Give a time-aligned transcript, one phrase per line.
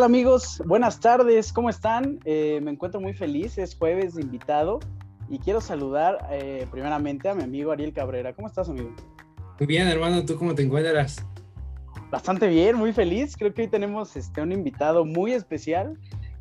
[0.00, 0.62] tal amigos?
[0.64, 2.20] Buenas tardes, ¿cómo están?
[2.24, 4.80] Eh, me encuentro muy feliz, es jueves de invitado
[5.28, 8.32] y quiero saludar eh, primeramente a mi amigo Ariel Cabrera.
[8.32, 8.94] ¿Cómo estás, amigo?
[9.58, 11.22] Muy bien, hermano, ¿tú cómo te encuentras?
[12.10, 13.36] Bastante bien, muy feliz.
[13.36, 15.98] Creo que hoy tenemos este, un invitado muy especial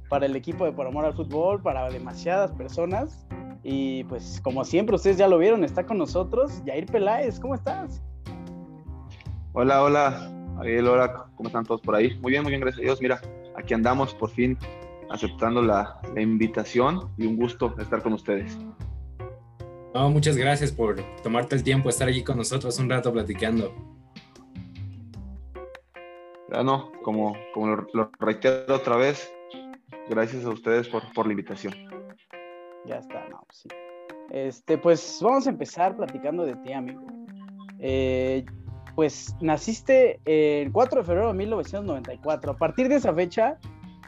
[0.08, 3.28] para el equipo de Por Amor al Fútbol, para demasiadas personas.
[3.62, 7.42] Y pues como siempre, ustedes ya lo vieron, está con nosotros Jair Peláez.
[7.42, 8.02] ¿Cómo estás?
[9.52, 12.18] Hola, hola, Ariel, hola, ¿cómo están todos por ahí?
[12.22, 13.02] Muy bien, muy bien, gracias a Dios.
[13.02, 13.20] Mira,
[13.60, 14.58] aquí andamos por fin
[15.10, 18.58] aceptando la, invitación y un gusto estar con ustedes.
[19.94, 23.74] No, muchas gracias por tomarte el tiempo de estar allí con nosotros un rato platicando.
[26.52, 29.32] Ya no, como, como lo, reitero otra vez,
[30.10, 31.74] gracias a ustedes por, por la invitación.
[32.86, 33.70] Ya está, no, pues sí.
[34.32, 37.02] Este, pues vamos a empezar platicando de ti, amigo.
[37.80, 38.46] Eh,
[39.00, 42.52] pues naciste el 4 de febrero de 1994.
[42.52, 43.58] A partir de esa fecha,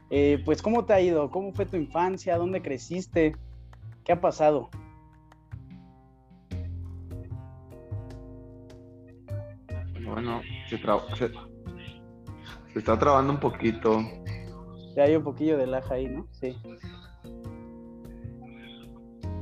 [0.09, 1.31] eh, pues ¿cómo te ha ido?
[1.31, 2.35] ¿Cómo fue tu infancia?
[2.35, 3.37] ¿Dónde creciste?
[4.03, 4.69] ¿Qué ha pasado?
[10.03, 10.75] Bueno, se,
[12.75, 14.01] está trabando un poquito.
[14.97, 16.27] Ya hay un poquillo de laja ahí, ¿no?
[16.31, 16.53] Sí.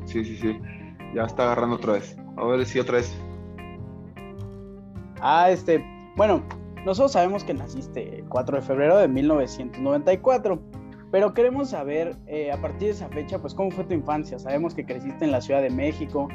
[0.06, 0.60] Sí, sí, sí.
[1.16, 2.16] Ya está agarrando otra vez.
[2.38, 3.20] A ver si otra vez.
[5.22, 5.84] Ah, este,
[6.16, 6.44] bueno,
[6.86, 10.60] nosotros sabemos que naciste el 4 de febrero de 1994,
[11.12, 14.40] pero queremos saber eh, a partir de esa fecha, pues cómo fue tu infancia.
[14.40, 16.30] Sabemos que creciste en la Ciudad de México.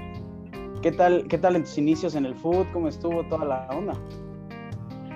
[0.83, 2.67] ¿Qué tal, qué tal en tus inicios en el fútbol?
[2.73, 3.95] ¿Cómo estuvo toda la onda?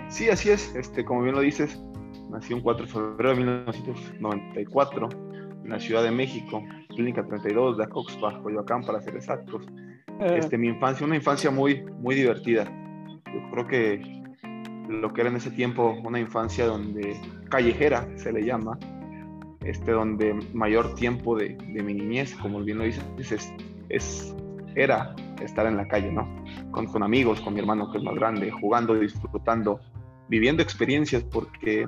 [0.09, 0.75] Sí, así es.
[0.75, 1.79] Este, como bien lo dices,
[2.31, 5.09] nací un 4 de febrero de 1994
[5.65, 9.67] en la Ciudad de México, Clínica 32 de Acoxpa, Coyoacán, para ser exactos.
[10.21, 12.65] Este, mi infancia, una infancia muy, muy divertida
[13.51, 14.19] creo que
[14.89, 18.79] lo que era en ese tiempo una infancia donde callejera se le llama,
[19.65, 23.53] este, donde mayor tiempo de, de mi niñez, como bien lo dices, es,
[23.89, 24.35] es,
[24.75, 26.27] era estar en la calle, ¿no?
[26.71, 29.81] Con, con amigos, con mi hermano que es más grande, jugando, disfrutando,
[30.29, 31.87] viviendo experiencias, porque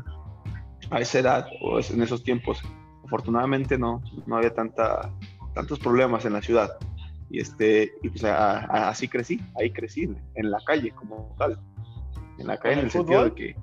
[0.90, 2.62] a esa edad o en esos tiempos,
[3.04, 5.10] afortunadamente no, no había tanta,
[5.54, 6.70] tantos problemas en la ciudad
[7.30, 11.58] y este y pues así crecí ahí crecí en la calle como tal.
[12.38, 13.56] En la calle en el, sentido de que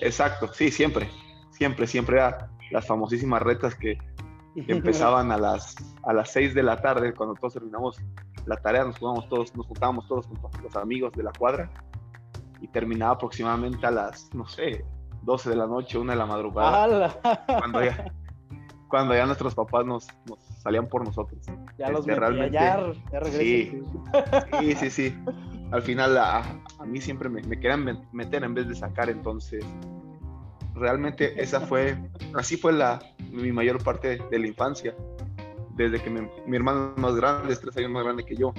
[0.00, 1.08] exacto sí siempre
[1.50, 3.98] siempre siempre era las famosísimas retas que,
[4.56, 7.98] empezaban a las a las 6 de la tarde cuando todos terminamos
[8.46, 11.70] la tarea nos jugábamos todos nos juntábamos todos con los amigos de la cuadra
[12.60, 14.84] y terminaba aproximadamente a las no sé
[15.26, 17.20] 12 de la noche, una de la madrugada.
[17.46, 18.12] Cuando ya,
[18.88, 20.06] cuando ya nuestros papás nos,
[20.66, 21.40] salían por nosotros.
[21.78, 22.92] Ya los este, realmente, ya,
[23.30, 23.80] sí,
[24.60, 25.14] sí, sí, sí.
[25.70, 29.64] Al final a, mí siempre me, me, querían meter en vez de sacar, entonces
[30.74, 31.96] realmente esa fue,
[32.34, 33.00] así fue la,
[33.30, 34.94] mi mayor parte de la infancia,
[35.76, 38.52] desde que mi hermano es más grande, es tres años más grande que yo.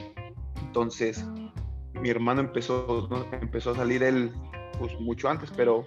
[0.62, 1.26] Entonces,
[2.02, 3.10] mi hermano empezó,
[3.42, 4.32] empezó a salir él
[4.80, 5.86] pues, mucho antes, pero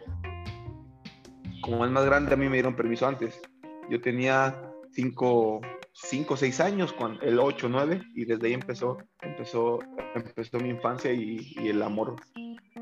[1.62, 3.40] como es más grande, a mí me dieron permiso antes
[3.90, 4.54] yo tenía
[5.92, 9.78] 5 o 6 años, cuando, el 8 9, y desde ahí empezó, empezó,
[10.14, 12.16] empezó mi infancia y, el amor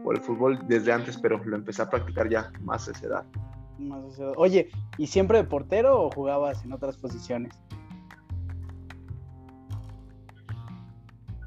[0.05, 3.27] por el fútbol desde antes, pero lo empecé a practicar ya más a esa edad.
[4.37, 7.53] Oye, ¿y siempre de portero o jugabas en otras posiciones?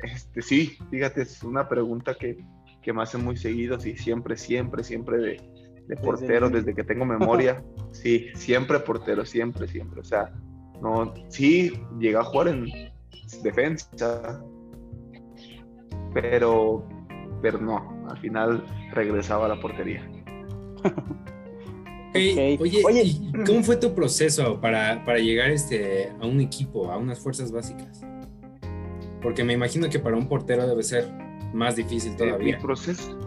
[0.01, 2.43] Este, sí, fíjate, es una pregunta que,
[2.81, 5.51] que me hacen muy seguido, sí, siempre, siempre, siempre de,
[5.87, 7.63] de portero desde, que tengo memoria.
[7.91, 9.99] sí, siempre portero, siempre, siempre.
[9.99, 10.33] O sea,
[10.81, 12.67] no, sí, llegué a jugar en
[13.43, 14.43] defensa,
[16.13, 16.87] pero,
[17.41, 20.09] pero no, al final regresaba a la portería.
[22.13, 23.15] oye, oye,
[23.45, 28.01] ¿cómo fue tu proceso para, para llegar este, a un equipo, a unas fuerzas básicas?
[29.21, 31.07] Porque me imagino que para un portero debe ser
[31.53, 32.57] más difícil todavía.
[32.57, 33.17] Mi proceso,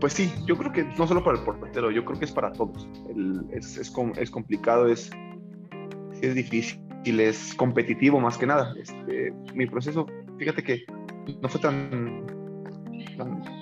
[0.00, 2.52] Pues sí, yo creo que no solo para el portero, yo creo que es para
[2.52, 2.88] todos.
[3.50, 5.10] es, complicado, es,
[6.22, 6.80] es difícil,
[7.20, 8.74] es competitivo más que nada.
[8.80, 10.06] Este, mi proceso,
[10.38, 10.84] fíjate que
[11.42, 12.26] no fue tan,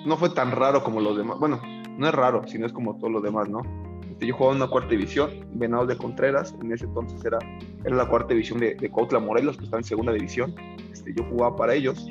[0.05, 1.39] no fue tan raro como los demás.
[1.39, 1.61] Bueno,
[1.97, 3.61] no es raro, sino es como todos los demás, ¿no?
[4.09, 7.39] Este, yo jugaba en una cuarta división, Venados de Contreras, en ese entonces era,
[7.83, 10.55] era la cuarta división de, de Cautla Morelos, que está en segunda división.
[10.89, 12.07] Este, yo jugaba para ellos.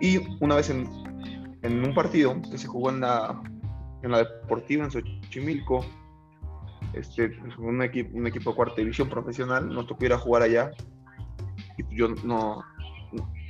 [0.00, 0.88] Y una vez en,
[1.60, 3.42] en un partido que se jugó en la
[4.02, 5.84] en la deportiva en Xochimilco,
[6.92, 10.70] este, un, equipo, un equipo de cuarta división profesional, nos tocó ir a jugar allá
[11.76, 12.62] y yo no,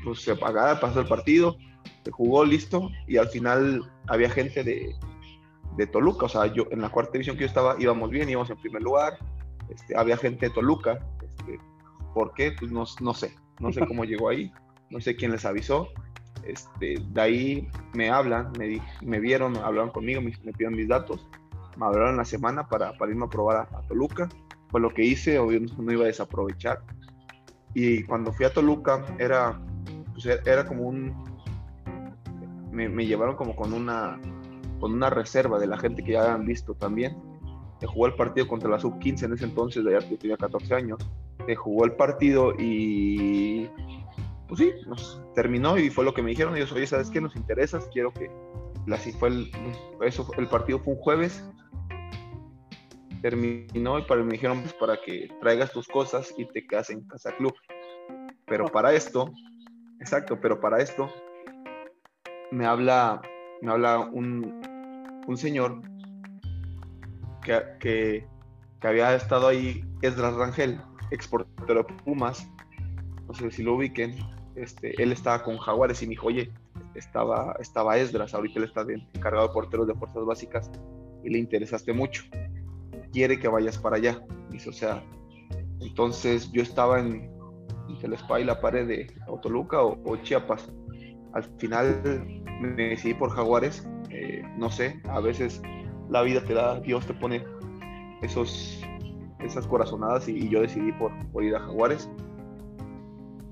[0.05, 1.57] pues se pagaba, pasó el partido,
[2.05, 4.95] se jugó listo y al final había gente de,
[5.77, 6.27] de Toluca.
[6.27, 8.83] O sea, yo en la cuarta división que yo estaba íbamos bien, íbamos en primer
[8.83, 9.19] lugar.
[9.71, 10.99] Este, había gente de Toluca.
[11.23, 11.59] Este,
[12.15, 12.53] ¿Por qué?
[12.59, 13.35] Pues no, no sé.
[13.61, 14.53] No sé cómo llegó ahí.
[14.91, 15.89] No sé quién les avisó.
[16.45, 21.27] Este, de ahí me hablan, me, me vieron, hablaron conmigo, me, me pidieron mis datos.
[21.77, 24.29] Me hablaron la semana para, para irme a probar a, Toluca.
[24.69, 26.81] Fue lo que hice, obviamente no iba a desaprovechar.
[27.75, 29.61] Y cuando fui a Toluca era,
[30.13, 31.25] pues era como un...
[32.73, 34.19] Me, me llevaron como con una
[34.81, 37.17] con una reserva de la gente que ya habían visto también.
[37.81, 40.99] Se jugó el partido contra la sub-15 en ese entonces, de ya tenía 14 años.
[41.47, 43.69] Se jugó el partido y
[44.49, 47.21] pues sí, nos terminó y fue lo que me dijeron ellos, oye, ¿sabes qué?
[47.21, 48.31] Nos interesas, quiero que
[48.93, 49.53] así fue el,
[50.03, 51.45] eso, el partido fue un jueves,
[53.21, 57.07] terminó y para, me dijeron pues para que traigas tus cosas y te quedas en
[57.07, 57.55] Casa Club.
[58.47, 59.31] Pero para esto,
[60.01, 61.11] exacto, pero para esto
[62.51, 63.21] me habla,
[63.61, 64.63] me habla un,
[65.27, 65.83] un señor
[67.43, 68.25] que,
[68.81, 70.81] que, había estado ahí, Esdras Rangel,
[71.11, 72.49] exportador de Pumas,
[73.29, 74.17] no sé si lo ubiquen,
[74.57, 76.51] este, él estaba con Jaguares y me dijo, oye,
[76.95, 78.85] estaba, estaba Esdras, ahorita él está
[79.15, 80.71] encargado de porteros de fuerzas básicas
[81.23, 82.25] y le interesaste mucho,
[83.13, 84.21] quiere que vayas para allá.
[84.51, 85.05] Dice, o sea,
[85.81, 87.31] entonces yo estaba en,
[87.89, 90.73] entre la y pared de Autoluca o, o Chiapas.
[91.35, 92.03] Al final
[92.61, 95.63] me decidí por Jaguares eh, no sé, a veces
[96.09, 97.45] la vida te da, Dios te pone
[98.23, 98.83] esos,
[99.39, 101.13] esas corazonadas y, yo decidí por,
[101.45, 102.11] ir a Jaguares.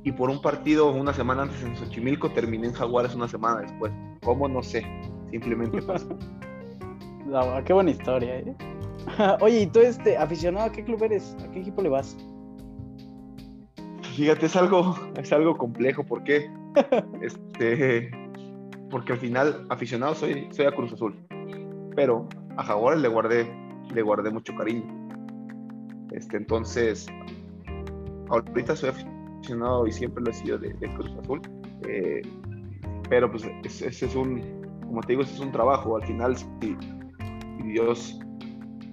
[0.06, 3.92] Y por un partido una semana antes en Xochimilco terminé en Jaguares una semana después.
[4.22, 4.46] ¿Cómo?
[4.46, 4.86] No sé,
[5.32, 6.16] simplemente pasó.
[7.64, 8.54] qué buena historia, ¿eh?
[9.40, 11.36] Oye, ¿y tú, este, aficionado, a qué club eres?
[11.42, 12.16] ¿A qué equipo le vas?
[14.14, 16.48] Fíjate, es algo, es algo complejo porque
[17.20, 18.08] este,
[18.88, 21.16] porque al final aficionado soy, soy a Cruz Azul,
[21.96, 23.52] pero a Jaguares le guardé,
[23.92, 24.84] le guardé mucho cariño.
[26.12, 27.08] Este, entonces,
[28.28, 29.15] ahorita soy aficionado
[29.86, 31.40] y siempre lo he sido de, Cruz Azul,
[31.88, 32.22] eh,
[33.08, 34.40] pero pues ese es un,
[34.86, 35.96] como te digo, ese es un trabajo.
[35.96, 36.46] Al final, si,
[37.64, 38.18] Dios,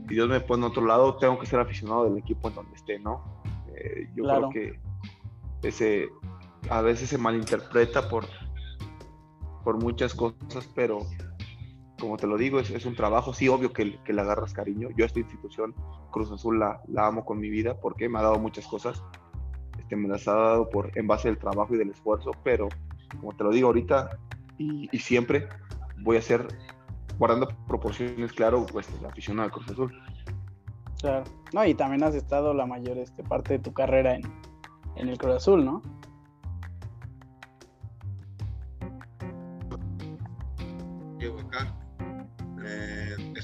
[0.08, 2.76] si Dios me pone a otro lado, tengo que ser aficionado del equipo en donde
[2.76, 3.42] esté, ¿no?
[3.76, 4.80] Eh, yo creo que
[5.64, 6.10] ese
[6.70, 8.26] a veces se malinterpreta por
[9.64, 11.00] por muchas cosas, pero
[12.00, 14.90] como te lo digo, es, un trabajo, sí, obvio que, que, le agarras cariño.
[14.96, 15.74] Yo a esta institución,
[16.12, 19.02] Cruz Azul, la, la, amo con mi vida porque me ha dado muchas cosas.
[19.96, 22.70] Me las ha dado por, en base del trabajo y del esfuerzo, pero
[23.20, 24.18] como te lo digo ahorita
[24.58, 25.48] y, y siempre,
[26.00, 26.48] voy a ser,
[27.18, 30.02] guardando proporciones, claro, pues la aficionado de Cruz Azul.
[31.00, 31.24] Claro.
[31.54, 34.24] No, y también has estado la mayor este, parte de tu carrera en,
[34.96, 35.82] en el Cruz Azul, ¿no?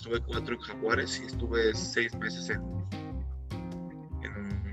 [0.10, 2.62] estuve cuatro en Jaguares y estuve seis meses en,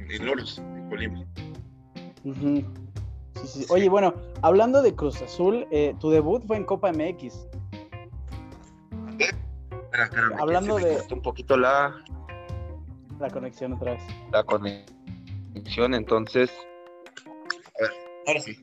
[0.09, 1.25] en, Loros, en Colima.
[3.69, 7.47] Oye, bueno, hablando de Cruz Azul, eh, tu debut fue en Copa MX.
[10.39, 11.03] hablando de...
[11.11, 11.95] Un poquito la...
[13.21, 14.03] La conexión otra vez.
[14.33, 16.51] La conexión, entonces...
[17.79, 17.91] A ver,
[18.27, 18.63] ahora sí.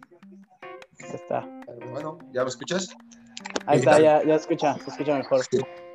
[0.99, 1.49] Ya está.
[1.91, 2.95] Bueno, ¿ya me escuchas?
[3.65, 5.41] Ahí está, ya, ya escucha, se escucha mejor.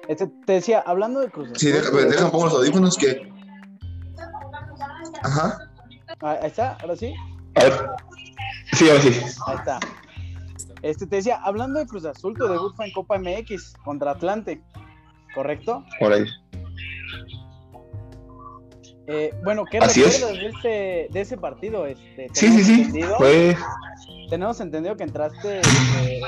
[0.08, 3.30] Este, te decía, hablando de Cruz Sí, déjame, déjame pongo los audífonos que.
[5.22, 5.70] Ajá.
[6.20, 7.14] Ah, ahí está, ahora sí.
[7.58, 7.72] A ver.
[8.72, 9.08] Sí, ahora sí.
[9.46, 9.80] Ahí está.
[10.82, 14.62] Este, te decía, hablando de Cruz Azul, tu debut fue en Copa MX contra Atlante,
[15.34, 15.84] ¿correcto?
[15.98, 16.24] Por ahí.
[19.08, 21.86] Eh, bueno, ¿qué recuerdas de ese, de ese partido?
[21.86, 23.02] Este, sí, sí, sí.
[23.16, 23.56] Fue,
[24.28, 25.60] tenemos entendido que entraste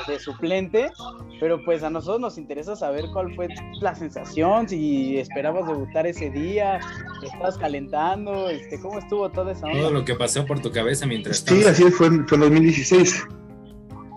[0.07, 0.91] de, suplente,
[1.39, 3.47] pero pues a nosotros nos interesa saber cuál fue
[3.79, 6.79] la sensación, si esperabas debutar ese día,
[7.23, 11.37] estabas calentando, este, cómo estuvo toda esa Todo lo que pasó por tu cabeza mientras
[11.37, 13.27] Sí, así fue, fue en 2016.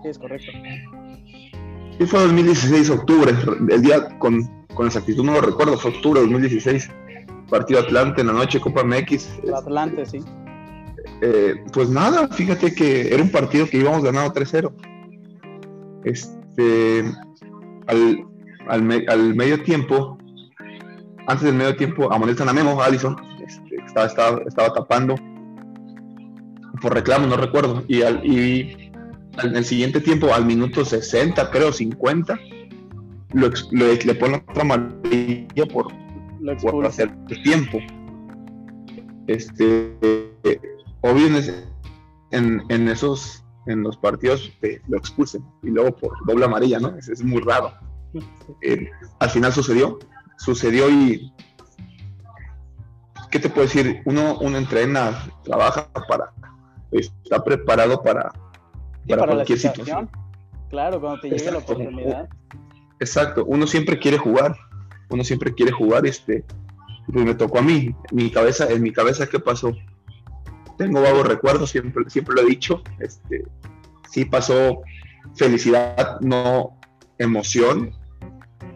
[0.03, 0.51] Sí, es correcto.
[1.97, 3.33] Sí, fue 2016, octubre,
[3.69, 6.89] el día con, con exactitud no lo recuerdo, fue octubre de 2016,
[7.49, 9.39] partido Atlante en la noche, Copa MX.
[9.53, 10.19] Atlante, sí
[11.21, 14.71] eh, pues nada, fíjate que era un partido que íbamos ganando 3-0.
[16.03, 17.05] Este,
[17.87, 18.25] al,
[18.67, 20.17] al, medio tiempo,
[21.27, 25.15] antes del medio tiempo, amonestan a Memo, Allison, este, estaba, estaba, estaba, tapando
[26.81, 27.83] por reclamo, no recuerdo.
[27.87, 28.91] Y, al, y
[29.41, 32.37] en el siguiente tiempo, al minuto 60, creo, 50,
[33.33, 35.87] lo, le pone otra amarilla por,
[36.61, 37.11] por hacer
[37.43, 37.79] tiempo.
[39.27, 39.97] Este
[41.05, 41.35] o bien
[42.31, 46.97] en, en, esos, en los partidos te lo expulsen y luego por doble amarilla, ¿no?
[46.97, 47.73] Es, es muy raro.
[48.63, 49.99] eh, al final sucedió,
[50.37, 51.31] sucedió y,
[53.29, 54.01] ¿qué te puedo decir?
[54.05, 56.33] Uno, uno entrena, trabaja para,
[56.91, 58.33] está preparado para,
[59.07, 60.09] para, cualquier situación.
[60.69, 62.29] Claro, cuando te llegue la oportunidad.
[62.99, 64.57] Exacto, uno siempre quiere jugar,
[65.09, 66.43] uno siempre quiere jugar, este,
[67.13, 69.71] pues me tocó a mí, mi cabeza, en mi cabeza, ¿qué pasó?
[70.77, 73.45] Tengo vagos recuerdos, siempre, siempre lo he dicho, este,
[74.09, 74.81] sí pasó
[75.35, 76.77] felicidad, no
[77.17, 77.91] emoción,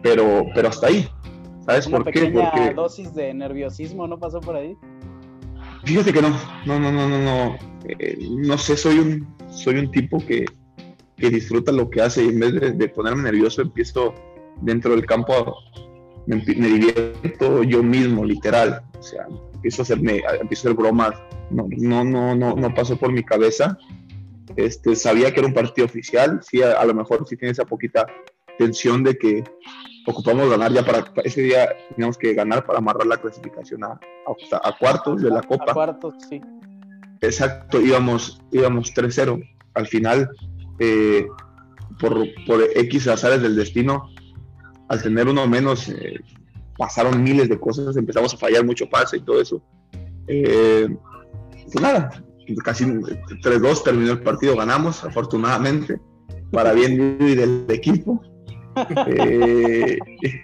[0.02, 1.08] pero, pero hasta ahí.
[1.66, 2.26] ¿Sabes por qué?
[2.26, 4.76] Porque dosis de nerviosismo no pasó por ahí.
[5.84, 6.30] Fíjate que no,
[6.66, 7.56] no, no, no, no, no.
[7.84, 10.44] Eh, no sé, soy un, soy un tipo que,
[11.16, 14.14] que disfruta lo que hace y en vez de, ponerme nervioso empiezo
[14.60, 15.56] dentro del campo,
[16.26, 18.82] me, divierto yo mismo, literal.
[18.98, 19.26] O sea,
[19.60, 21.14] empiezo a hacerme, empiezo a hacer bromas.
[21.50, 23.76] No, no, no, no, no pasó por mi cabeza.
[24.56, 28.06] Este, sabía que era un partido oficial, sí, a, lo mejor sí tiene esa poquita
[28.58, 29.44] tensión de que
[30.06, 34.00] ocupamos ganar ya para ese día teníamos que ganar para amarrar la clasificación a,
[34.62, 35.70] a, cuartos de la Copa.
[35.70, 36.40] A cuartos, sí.
[37.20, 39.46] Exacto, íbamos, íbamos 3-0.
[39.74, 40.30] Al final,
[40.78, 41.26] eh,
[42.00, 44.08] por, por X azares del destino,
[44.88, 46.18] al tener uno menos, eh,
[46.80, 49.62] pasaron miles de cosas, empezamos a fallar mucho pase y todo eso.
[50.26, 50.88] Eh,
[51.64, 52.24] pues nada,
[52.64, 56.00] casi 3-2 terminó el partido, ganamos, afortunadamente,
[56.50, 58.22] para bien y del equipo.
[59.08, 59.98] Eh,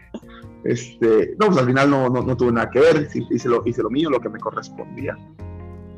[0.65, 3.89] este, no, pues al final no, no, tuve nada que ver, hice lo, hice lo
[3.89, 5.17] mío, lo que me correspondía.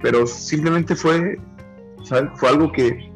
[0.01, 1.37] Pero simplemente fue,
[2.37, 3.13] fue algo que,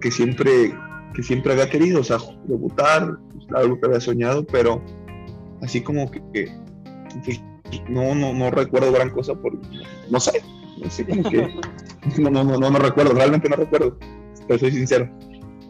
[0.00, 0.74] que, siempre,
[1.12, 3.18] que siempre había querido, o sea, debutar,
[3.54, 4.82] algo que había soñado, pero
[5.62, 6.52] así como que,
[7.88, 9.58] no, no, no recuerdo gran cosa por,
[10.10, 10.42] no sé,
[12.18, 13.96] no, no, no, no, recuerdo, realmente no recuerdo,
[14.46, 15.08] pero soy sincero.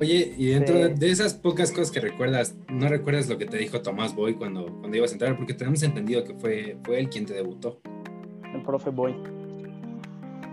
[0.00, 3.82] Oye, y dentro de esas pocas cosas que recuerdas, ¿no recuerdas lo que te dijo
[3.82, 5.37] Tomás Boy cuando, cuando ibas a entrar?
[5.37, 7.80] Porque tenemos entendido que fue, fue él quien te debutó.
[8.52, 9.14] El profe Boy.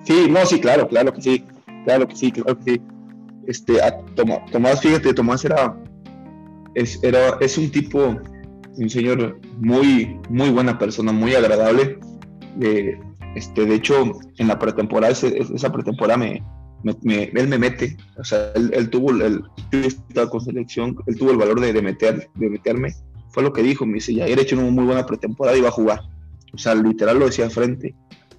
[0.04, 1.44] Sí, no, sí, claro, claro que sí,
[1.84, 2.82] claro que sí, claro que sí.
[3.48, 3.98] Este, a
[4.52, 5.76] Tomás, fíjate, Tomás era,
[6.76, 8.20] es, era, es un tipo,
[8.78, 12.00] un señor muy, muy buena persona, muy agradable.
[12.62, 13.00] Eh,
[13.36, 16.44] este, de hecho, en la pretemporada, esa pretemporada me,
[16.84, 19.44] él me mete, o sea, él, tuvo, el,
[20.30, 22.96] con selección, él tuvo el valor de, meter, de meterme,
[23.30, 25.70] fue lo que dijo, me dice, ya he hecho una muy buena pretemporada y va
[25.70, 26.02] a jugar.
[26.54, 27.96] O sea, literal lo decía frente.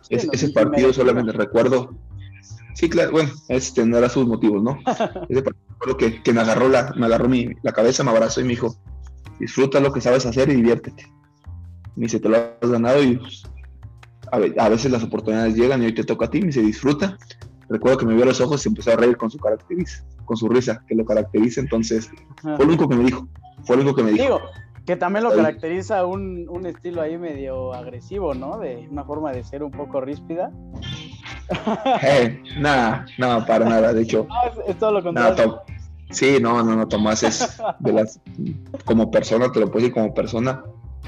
[0.08, 1.94] ese partido solamente recuerdo,
[2.74, 4.78] sí, claro, bueno, este tendrá sus motivos, ¿no?
[5.28, 8.44] ese partido que, que me agarró, la, me agarró mi, la cabeza, me abrazó y
[8.44, 8.76] me dijo,
[9.40, 11.12] disfruta lo que sabes hacer y diviértete.
[11.96, 13.42] Me dice, te lo has ganado y pues,
[14.30, 17.18] a, veces las oportunidades llegan y hoy te toca a ti, y se disfruta.
[17.68, 20.48] Recuerdo que me vio los ojos y empezó a reír con su caracteriza, con su
[20.48, 22.10] risa, que lo caracteriza, entonces
[22.42, 23.28] fue lo único que me dijo,
[23.64, 24.24] fue lo único que me dijo.
[24.24, 24.40] Digo,
[24.86, 28.58] que también lo caracteriza un, un, estilo ahí medio agresivo, ¿no?
[28.58, 30.50] De una forma de ser un poco ríspida.
[32.02, 34.26] Eh, nada, nada, para nada, de hecho.
[34.66, 35.62] es, todo lo contrario.
[36.10, 38.20] Sí, no, no, no, Tomás es de las,
[38.84, 40.64] como persona, te lo puedo decir como persona,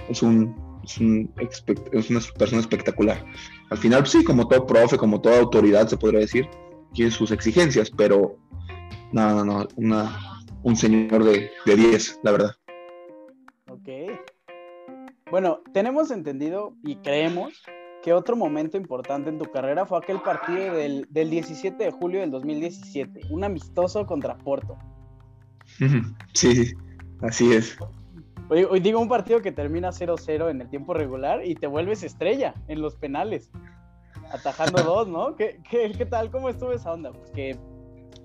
[0.09, 3.25] es un es, una persona espectacular.
[3.71, 6.49] Al final, sí, como todo profe, como toda autoridad, se podría decir,
[6.93, 8.37] tiene sus exigencias, pero
[9.13, 10.11] no, no, no,
[10.63, 12.51] un señor de 10, la verdad.
[13.71, 13.89] Ok.
[15.31, 17.63] Bueno, tenemos entendido y creemos
[18.03, 22.21] que otro momento importante en tu carrera fue aquel partido del, del 17 de julio
[22.21, 24.77] del 2017, un amistoso contra Porto.
[26.35, 26.73] Sí,
[27.21, 27.77] así es.
[28.49, 32.55] Hoy, digo un partido que termina 0-0 en el tiempo regular y te vuelves estrella
[32.69, 33.51] en los penales,
[34.31, 35.37] atajando dos, ¿no?
[35.37, 36.31] ¿Qué, qué, tal?
[36.31, 37.13] ¿Cómo estuvo esa onda?
[37.13, 37.57] Pues que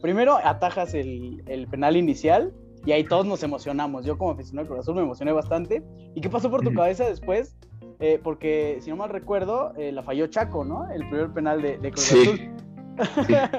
[0.01, 2.53] primero atajas el, el, penal inicial
[2.85, 4.05] y ahí todos nos emocionamos.
[4.05, 5.81] Yo como aficionado del Cruz Azul me emocioné bastante.
[6.13, 7.55] ¿Y qué pasó por tu cabeza después?
[7.99, 10.89] Eh, porque si no mal recuerdo, eh, la falló Chaco, ¿no?
[10.91, 12.37] El primer penal de, de Cruz Azul.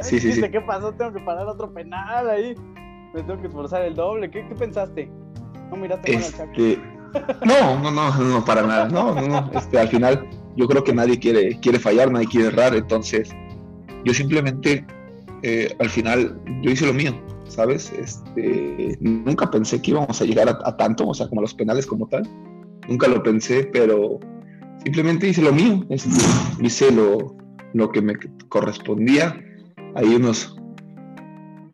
[0.03, 0.93] Sí, sí, sí, ¿Qué pasó?
[0.93, 2.55] Tengo que parar otro penal ahí.
[3.15, 4.31] Me tengo que esforzar el doble.
[4.31, 5.11] ¿Qué, qué pensaste?
[5.71, 6.81] No este,
[7.45, 8.89] no, no, no, no, para nada.
[8.89, 9.51] No, no, no.
[9.55, 12.75] Este, al final, yo creo que nadie quiere, quiere fallar, nadie quiere errar.
[12.75, 13.31] Entonces,
[14.05, 14.87] yo simplemente,
[15.43, 17.13] eh, al final, yo hice lo mío,
[17.47, 17.93] ¿sabes?
[17.93, 22.09] Este, nunca pensé que íbamos a llegar a, tanto, o sea, como los penales como
[22.09, 22.29] tal.
[22.89, 24.19] Nunca lo pensé, pero
[24.85, 25.85] simplemente hice lo mío.
[25.91, 26.11] Este,
[26.61, 27.37] hice lo,
[27.75, 28.15] lo que me
[28.49, 29.39] correspondía.
[29.95, 30.58] Hay unos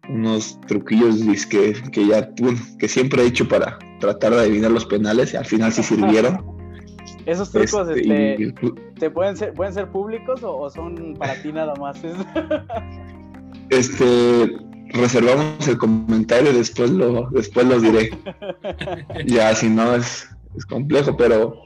[0.08, 2.30] unos truquillos que, que ya
[2.78, 6.44] que siempre he hecho para tratar de adivinar los penales y al final sí sirvieron.
[7.26, 8.54] Esos trucos este,
[8.99, 11.99] ¿te pueden ser pueden ser públicos o, son para ti nada más?
[13.70, 14.58] este
[14.94, 18.11] reservamos el comentario, después lo, después lo diré.
[19.26, 21.62] ya, si no, es, es complejo, pero,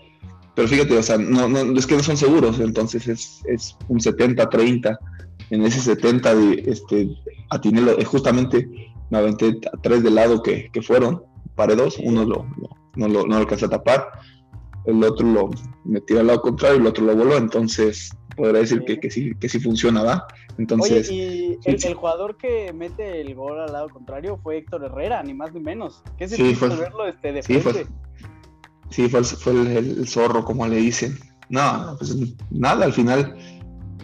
[0.54, 3.98] pero fíjate, o sea, no, no, es que no son seguros, entonces es, es un
[3.98, 4.98] 70-30.
[5.50, 7.16] En ese 70, de, este,
[7.50, 8.68] atiné lo, justamente
[9.10, 11.22] me aventé tres del lado que, que fueron,
[11.54, 12.46] pare dos, uno lo,
[12.96, 14.08] no, lo, no lo alcancé a tapar,
[14.84, 15.50] el otro lo
[15.84, 19.32] metí al lado contrario y el otro lo voló, entonces podría decir que, que, sí,
[19.38, 20.26] que sí funciona, ¿va?
[20.58, 25.22] Entonces, Oye, y el, jugador que mete el gol al lado contrario fue Héctor Herrera,
[25.22, 26.02] ni más ni menos.
[26.16, 27.84] ¿Qué se sí, fue, verlo este, de sí, frente?
[27.84, 27.86] Fue,
[28.90, 31.18] sí, fue, fue el, el, zorro, como le dicen.
[31.48, 32.16] No, pues
[32.50, 33.36] nada, al final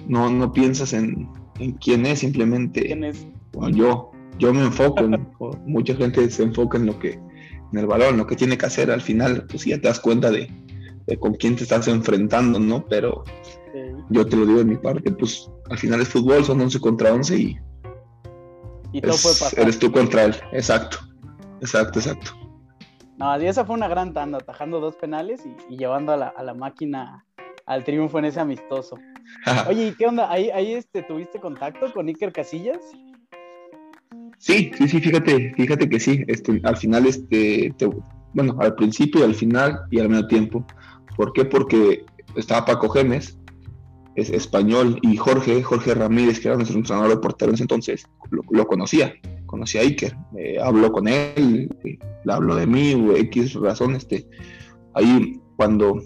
[0.07, 3.27] no, no piensas en, en quién es, simplemente ¿Quién es?
[3.53, 5.29] Bueno, yo, yo me enfoco, en,
[5.67, 7.13] mucha gente se enfoca en lo que,
[7.73, 10.31] en el balón, lo que tiene que hacer al final, pues ya te das cuenta
[10.31, 10.51] de,
[11.07, 12.85] de con quién te estás enfrentando, ¿no?
[12.87, 13.25] Pero
[13.73, 13.81] Sí.
[14.11, 17.13] yo te lo digo de mi parte, pues al final es fútbol, son 11 contra
[17.13, 17.59] 11 y
[18.93, 19.59] Y todo es- puede pasar.
[19.61, 20.35] eres tú contra él.
[20.53, 20.99] Exacto,
[21.61, 22.31] exacto, exacto.
[23.19, 26.29] No, y esa fue una gran tanda, atajando dos penales y, y llevando a la,
[26.29, 27.25] a la máquina
[27.67, 28.97] al triunfo en ese amistoso.
[29.69, 30.31] Oye, ¿y qué onda?
[30.31, 32.79] ¿Ahí, ahí este, tuviste contacto con Iker Casillas?
[34.39, 36.25] Sí, sí, sí, fíjate, fíjate que sí.
[36.27, 37.91] Este, al final, este, te-
[38.33, 40.67] bueno, al principio, al final y al medio tiempo.
[41.17, 41.45] ¿Por qué?
[41.45, 42.05] Porque
[42.37, 43.39] estaba Paco Gemes,
[44.17, 48.67] es español, y Jorge, Jorge Ramírez, que era nuestro entrenador de porteros entonces, lo, lo
[48.67, 49.15] conocía,
[49.47, 54.27] conocía a Iker, eh, habló con él, eh, le habló de mí, X razón, este,
[54.95, 56.01] ahí cuando,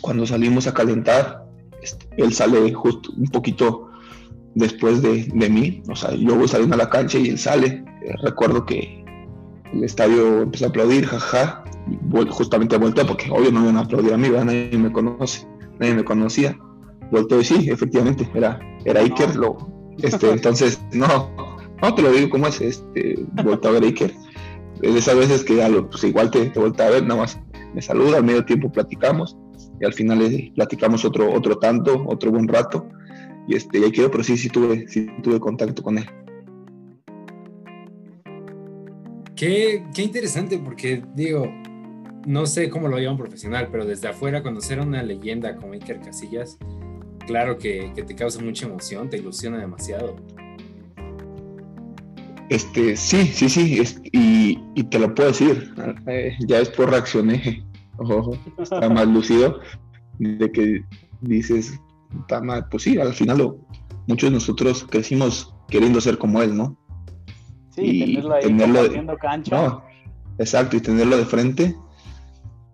[0.00, 1.44] cuando salimos a calentar,
[1.82, 3.88] este, él sale justo un poquito
[4.54, 7.84] después de, de mí, o sea, yo voy saliendo a la cancha y él sale,
[8.02, 9.04] Eh, recuerdo que
[9.74, 11.64] el estadio empezó a aplaudir, jaja,
[12.30, 14.46] justamente volteó porque obvio no me iban a aplaudir a mí, ¿verdad?
[14.46, 15.46] nadie me conoce,
[15.80, 16.56] nadie me conocía,
[17.10, 19.56] volteó y sí, efectivamente, era, era Iker, lo,
[20.00, 21.30] este, entonces, no,
[21.82, 24.14] no te lo digo como es, este, volteó a ver a Iker,
[24.80, 27.20] es de esas veces que ya lo- pues igual te, te voltea a ver, nada
[27.22, 27.38] más
[27.74, 29.36] me saluda, al medio tiempo platicamos,
[29.80, 32.88] y al final eh, platicamos otro, otro tanto, otro buen rato,
[33.46, 36.06] y este, ya quedó, pero sí, sí tuve, sí tuve contacto con él.
[39.34, 41.46] Qué, qué interesante, porque digo,
[42.26, 46.00] no sé cómo lo llaman profesional, pero desde afuera conocer a una leyenda como Iker
[46.00, 46.58] Casillas,
[47.26, 50.16] claro que, que te causa mucha emoción, te ilusiona demasiado.
[52.48, 55.72] Este, sí, sí, sí, es- y, y te lo puedo decir,
[56.06, 57.62] eh, ya después reaccioné,
[57.98, 59.60] ojo, está más lucido,
[60.18, 60.84] de que
[61.20, 61.78] dices,
[62.10, 63.58] "Puta madre", pues sí, al final lo-
[64.06, 66.76] muchos de nosotros crecimos queriendo ser como él, ¿no?
[67.70, 68.80] Sí, Y tenerlo ahí tenerlo
[69.18, 69.56] cancha.
[69.56, 69.82] No,
[70.38, 71.76] exacto, y tenerlo de frente,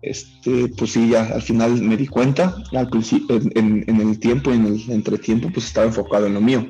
[0.01, 2.89] este, pues sí, ya al final me di cuenta, al
[3.29, 6.65] en, en- el tiempo, en el entretiempo, pues estaba enfocado en lo mío,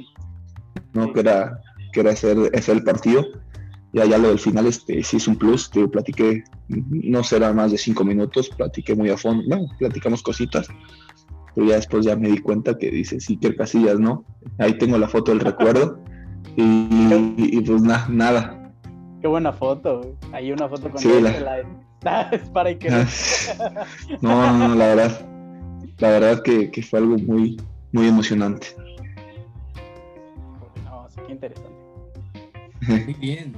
[0.93, 1.11] ¿no?
[1.13, 1.59] Que era,
[1.93, 3.25] que era hacer, hacer el partido.
[3.95, 7.71] Ya, ya lo del final, este, sí es un plus, te platiqué, no será más
[7.71, 10.67] de cinco minutos, platiqué muy a fondo, no, platicamos cositas,
[11.55, 14.25] pero ya después ya me di cuenta que dice sí, que Casillas, ¿no?
[14.57, 15.97] Ahí tengo la foto del recuerdo,
[16.57, 18.61] y, y, pues na- nada,
[19.21, 20.13] Qué buena foto, güey.
[20.33, 21.39] Hay una foto con Sí, él, la- que
[22.03, 22.93] la- es para Iker.
[22.93, 23.07] Ah,
[24.21, 25.25] No, no, no, la verdad,
[25.99, 27.55] la verdad que, que fue algo muy,
[27.93, 28.67] muy emocionante.
[30.83, 31.71] No, sí, qué interesante.
[32.87, 33.55] Muy bien.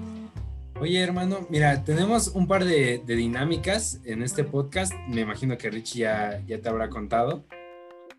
[0.79, 4.93] Oye, hermano, mira, tenemos un par de, de dinámicas en este podcast.
[5.07, 7.43] Me imagino que Richie ya, ya te habrá contado.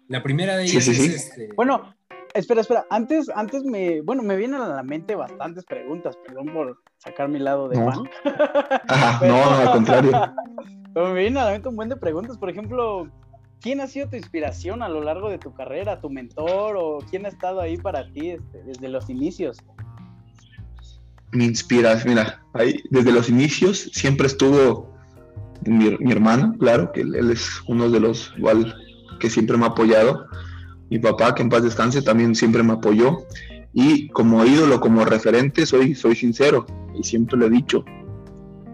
[0.08, 1.14] La primera de Sí, ellas sí, es sí.
[1.14, 1.48] este.
[1.54, 1.94] Bueno,
[2.34, 2.84] espera, espera.
[2.90, 6.16] Antes, antes me, bueno, me vienen a la mente bastantes preguntas.
[6.26, 7.92] Perdón por sacar mi lado de No.
[7.92, 8.10] fan.
[8.88, 10.10] Ajá, no, no, al contrario.
[10.94, 12.38] Pero me vienen a la mente un buen de preguntas.
[12.38, 13.08] Por ejemplo,
[13.60, 16.00] ¿quién ha sido tu inspiración a lo largo de tu carrera?
[16.00, 19.58] ¿Tu mentor o quién ha estado ahí para ti este, desde los inicios?
[21.32, 22.42] Me inspiras, mira,
[22.90, 24.98] desde los inicios siempre estuvo
[25.66, 28.32] mi, hermano, claro, que él, es uno de los
[29.20, 30.26] que siempre me ha apoyado.
[30.90, 33.24] Mi papá, que en paz descanse, también siempre me apoyó.
[33.74, 36.66] Y como ídolo, como referente, soy, soy sincero
[36.98, 37.84] y siempre lo he dicho.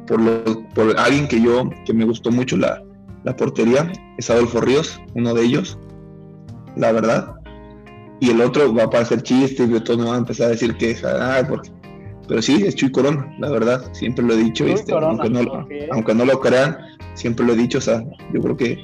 [0.06, 2.82] Por, alguien que yo, que me gustó mucho la,
[3.24, 5.78] la portería, es Adolfo Ríos, uno de ellos,
[6.76, 7.34] la verdad.
[8.20, 10.76] Y el otro va para hacer chistes, y todos me van a empezar a decir
[10.76, 11.70] que, ah, porque
[12.28, 15.40] pero sí, es Chuy Corona, la verdad, siempre lo he dicho, este, Corona, aunque, no,
[15.40, 15.70] ok.
[15.92, 16.76] aunque no lo crean,
[17.14, 18.78] siempre lo he dicho, o sea, yo creo que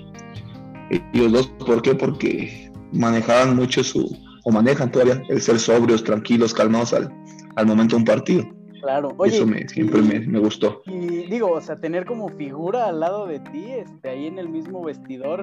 [1.12, 1.94] ellos dos, ¿por qué?
[1.94, 7.12] Porque manejaban mucho su, o manejan todavía, el ser sobrios, tranquilos, calmados al,
[7.56, 8.44] al momento de un partido.
[8.82, 9.14] Claro.
[9.18, 10.82] Oye, Eso me, siempre y- me, me gustó.
[10.86, 14.48] Y digo, o sea, tener como figura al lado de ti, este, ahí en el
[14.48, 15.42] mismo vestidor,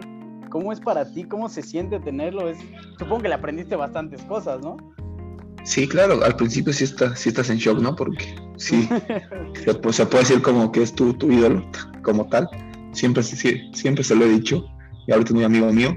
[0.50, 1.24] ¿cómo es para ti?
[1.24, 2.50] ¿Cómo se siente tenerlo?
[2.50, 2.58] Es,
[2.98, 4.78] supongo que le aprendiste bastantes cosas, ¿no?
[5.68, 7.94] Sí, claro, al principio sí, está, sí estás en shock, ¿no?
[7.94, 8.88] Porque sí,
[9.66, 11.70] se, pues, se puede decir como que es tu, tu ídolo
[12.04, 12.48] como tal.
[12.94, 14.66] Siempre, sí, siempre se lo he dicho
[15.06, 15.94] y ahorita es muy amigo mío.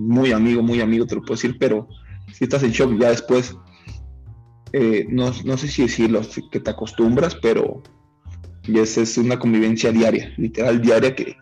[0.00, 1.86] Muy amigo, muy amigo, te lo puedo decir, pero
[2.32, 3.56] si estás en shock ya después,
[4.72, 7.84] eh, no, no, sé si decirlo, que te acostumbras, pero
[8.66, 11.36] es, es una convivencia diaria, literal diaria, que,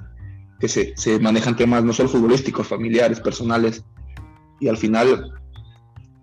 [0.60, 3.82] que se, se, manejan temas no solo futbolísticos, familiares, personales,
[4.60, 5.32] y al final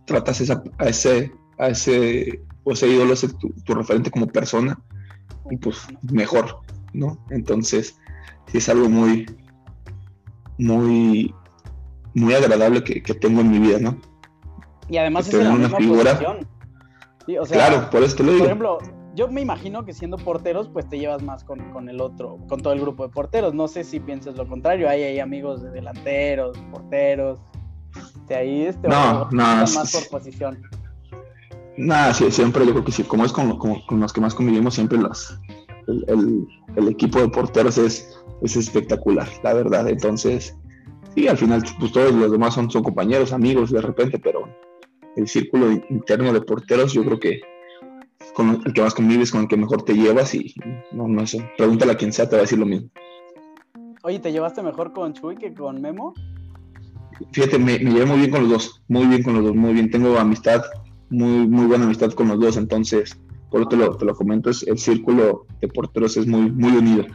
[0.05, 4.79] tratas esa, a ese, a ese, o ese ídolo, ese, tu, tu, referente como persona,
[5.49, 6.61] y pues mejor,
[6.93, 7.23] ¿no?
[7.29, 7.97] Entonces,
[8.47, 9.25] sí es algo muy,
[10.57, 11.33] muy,
[12.13, 13.97] muy agradable que, que tengo en mi vida, ¿no?
[14.89, 16.11] Y además es la misma figura.
[16.11, 16.47] posición.
[17.25, 18.43] Sí, o sea, claro, por eso te lo digo.
[18.43, 18.77] Por ejemplo,
[19.15, 22.61] yo me imagino que siendo porteros, pues te llevas más con, con, el otro, con
[22.61, 23.53] todo el grupo de porteros.
[23.53, 24.89] No sé si piensas lo contrario.
[24.89, 27.39] Hay, hay amigos de delanteros, porteros.
[28.31, 30.57] De ahí este no, no, más por posición.
[31.75, 33.03] Nada, sí, siempre yo creo que sí.
[33.03, 33.59] Como es con,
[33.99, 35.37] los que más convivimos, siempre las,
[35.89, 39.89] el, el, el, equipo de porteros es, es espectacular, la verdad.
[39.89, 40.55] Entonces,
[41.13, 44.47] sí, al final, pues todos los demás son, son compañeros, amigos de repente, pero
[45.17, 47.41] el círculo interno de porteros, yo creo que
[48.33, 50.55] con el que más convives, con el que mejor te llevas y
[50.93, 52.87] no, no sé, pregúntale a quien sea, te va a decir lo mismo.
[54.03, 56.13] Oye, ¿te llevaste mejor con Chuy que con Memo?
[57.31, 59.73] Fíjate, me, me llevé muy bien con los dos, muy bien con los dos, muy
[59.73, 59.89] bien.
[59.89, 60.63] Tengo amistad,
[61.09, 63.17] muy, muy buena amistad con los dos, entonces,
[63.49, 67.05] por te lo, te lo comento, es, el círculo de porteros es muy, muy unido.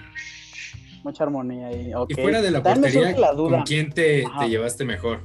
[1.05, 1.95] Mucha armonía ahí.
[1.95, 2.17] Okay.
[2.17, 5.21] Y fuera de la portería, la ¿con quién te, te llevaste mejor?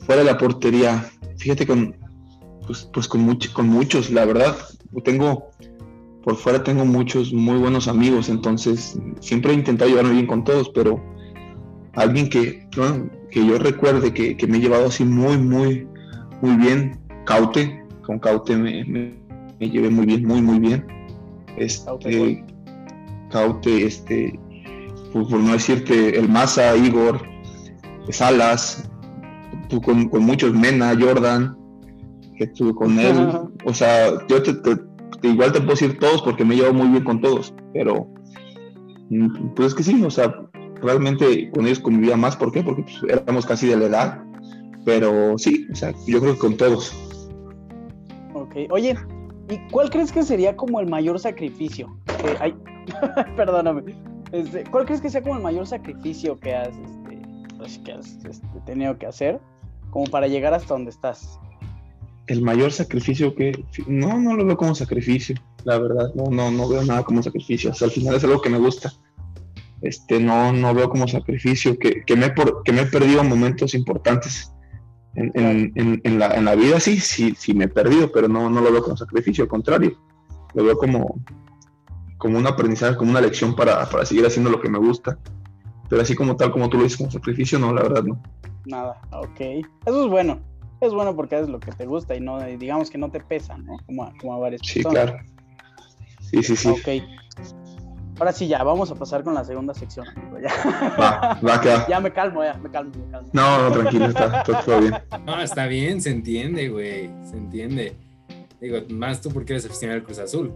[0.00, 1.96] Fuera de la portería, fíjate con,
[2.66, 4.56] pues, pues con, much, con muchos, la verdad.
[5.04, 5.50] Tengo,
[6.22, 10.68] por fuera tengo muchos muy buenos amigos, entonces siempre he intentado llevarme bien con todos,
[10.70, 11.02] pero
[11.94, 12.66] alguien que,
[13.30, 15.86] que yo recuerde que, que, me he llevado así muy, muy,
[16.42, 19.14] muy bien, Caute, con Caute me, me,
[19.58, 20.86] me llevé muy bien, muy, muy bien.
[21.56, 22.44] Este,
[23.30, 24.38] Caute, este,
[25.12, 27.20] por, por, no decirte, el Maza, Igor,
[28.10, 28.90] Salas,
[29.68, 31.56] tú con, con muchos, Mena, Jordan,
[32.36, 33.16] que estuve con él.
[33.64, 34.76] O sea, yo te, te,
[35.20, 38.08] te, igual te puedo decir todos porque me llevo muy bien con todos, pero
[39.10, 40.34] mm, pues es que sí, o sea,
[40.82, 42.36] realmente con ellos convivía más.
[42.36, 42.62] ¿Por qué?
[42.62, 44.24] Porque pues, éramos casi de la edad,
[44.84, 46.94] pero sí, o sea, yo creo que con todos.
[48.34, 48.96] Ok, oye,
[49.48, 51.96] ¿y cuál crees que sería como el mayor sacrificio?
[52.06, 52.54] Que hay...
[53.36, 53.94] Perdóname.
[54.32, 57.22] Este, ¿Cuál crees que sea como el mayor sacrificio que has, este,
[57.58, 59.40] pues, que has este, tenido que hacer
[59.90, 61.38] como para llegar hasta donde estás?
[62.30, 66.68] el mayor sacrificio que no no lo veo como sacrificio la verdad no no no
[66.68, 68.92] veo nada como sacrificio o sea, al final es algo que me gusta
[69.82, 73.74] este no no veo como sacrificio que, que me por, que me he perdido momentos
[73.74, 74.52] importantes
[75.14, 78.28] en, en, en, en, la, en la vida sí sí sí me he perdido pero
[78.28, 79.98] no no lo veo como sacrificio al contrario
[80.54, 81.20] lo veo como
[82.18, 85.18] como un aprendizaje como una lección para, para seguir haciendo lo que me gusta
[85.88, 88.22] pero así como tal como tú lo dices como sacrificio no la verdad no
[88.66, 89.40] nada ok
[89.86, 92.98] eso es bueno es bueno porque haces lo que te gusta y no digamos que
[92.98, 93.78] no te pesa, ¿no?
[93.86, 95.10] Como a, como a varias sí, personas.
[95.10, 95.24] Sí, claro.
[96.20, 96.68] Sí, sí, sí.
[96.68, 97.04] Ok.
[98.20, 100.38] Ahora sí, ya, vamos a pasar con la segunda sección, amigo.
[100.38, 100.52] Ya.
[101.00, 101.86] Va, va, que va.
[101.88, 103.30] Ya me calmo, ya, me calmo, me calmo.
[103.32, 104.94] No, no, tranquilo, está, está todo bien.
[105.24, 107.96] No, está bien, se entiende, güey, se entiende.
[108.60, 110.52] Digo, más tú porque eres aficionado al Cruz Azul.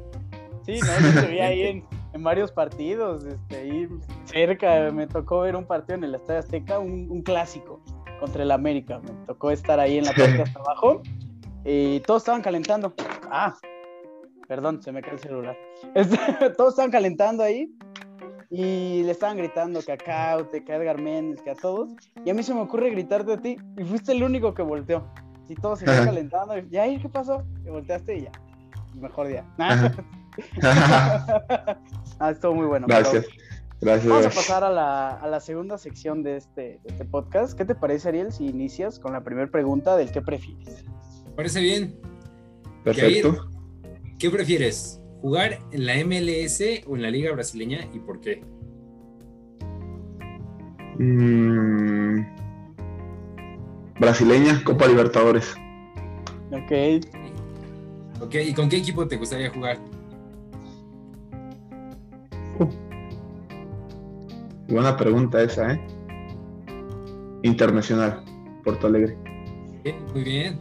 [0.67, 3.89] Sí, no, se vi ahí en, en, varios partidos, este, ahí
[4.27, 7.81] cerca, me tocó ver un partido en el Estadio Azteca, un, un clásico
[8.21, 9.01] contra el América.
[9.03, 11.01] Me tocó estar ahí en la parte hasta abajo
[11.65, 12.93] y todos estaban calentando.
[13.31, 13.57] Ah,
[14.55, 15.59] perdón, se me cae el celular.
[15.97, 16.17] Este,
[16.57, 17.69] todos estaban calentando ahí
[18.51, 21.93] y le estaban gritando que a Caute, que a Edgar Méndez, que a todos.
[22.25, 25.13] Y a mí se me ocurre gritarte a ti y fuiste el único que volteó.
[25.49, 26.55] Y todos se estaban calentando.
[26.71, 27.43] Y ahí, ¿qué pasó?
[27.67, 28.31] Y volteaste y ya.
[28.95, 29.45] Mejor día.
[32.21, 32.87] ah, estuvo muy bueno.
[32.87, 33.27] Gracias.
[33.27, 33.39] Pero...
[33.81, 34.09] Gracias.
[34.09, 37.59] Vamos a pasar a la, a la segunda sección de este, de este, podcast.
[37.59, 40.85] ¿Qué te parece, Ariel, si inicias con la primera pregunta del qué prefieres?
[41.35, 41.99] Parece bien.
[42.85, 43.49] Perfecto.
[44.25, 45.03] ¿Qué prefieres?
[45.21, 48.43] ¿Jugar en la MLS o en la Liga Brasileña y por qué?
[50.99, 52.25] Mm,
[54.01, 55.55] brasileña, Copa Libertadores.
[56.53, 57.05] Ok.
[58.23, 59.79] Ok, ¿y con qué equipo te gustaría jugar?
[62.59, 62.67] Uh.
[64.73, 65.81] Buena pregunta esa, ¿eh?
[67.43, 68.25] Internacional,
[68.65, 69.19] Porto Alegre.
[70.15, 70.59] Muy bien.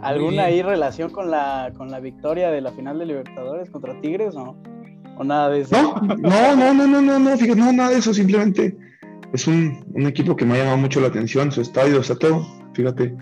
[0.00, 4.34] ¿Alguna ahí relación con la, con la victoria de la final de Libertadores contra Tigres
[4.36, 4.56] o,
[5.16, 5.76] o nada de eso?
[5.76, 8.76] No, no, no, no, no, no, no, fíjate, no, nada de eso, simplemente
[9.32, 12.16] es un, un, equipo que me ha llamado mucho la atención, su estadio, o sea,
[12.16, 13.14] todo, fíjate,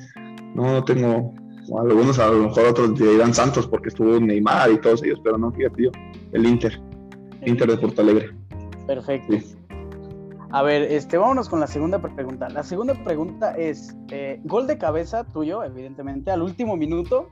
[0.55, 1.35] No, no tengo.
[1.77, 5.51] Algunos a lo mejor otros dirán Santos porque estuvo Neymar y todos ellos, pero no,
[5.51, 5.91] fíjate yo.
[6.33, 6.81] El Inter.
[7.45, 8.31] Inter de Porto Alegre.
[8.87, 9.37] Perfecto.
[10.57, 12.49] A ver, este, vámonos con la segunda pregunta.
[12.49, 17.29] La segunda pregunta es, eh, ¿gol de cabeza tuyo, evidentemente, al último minuto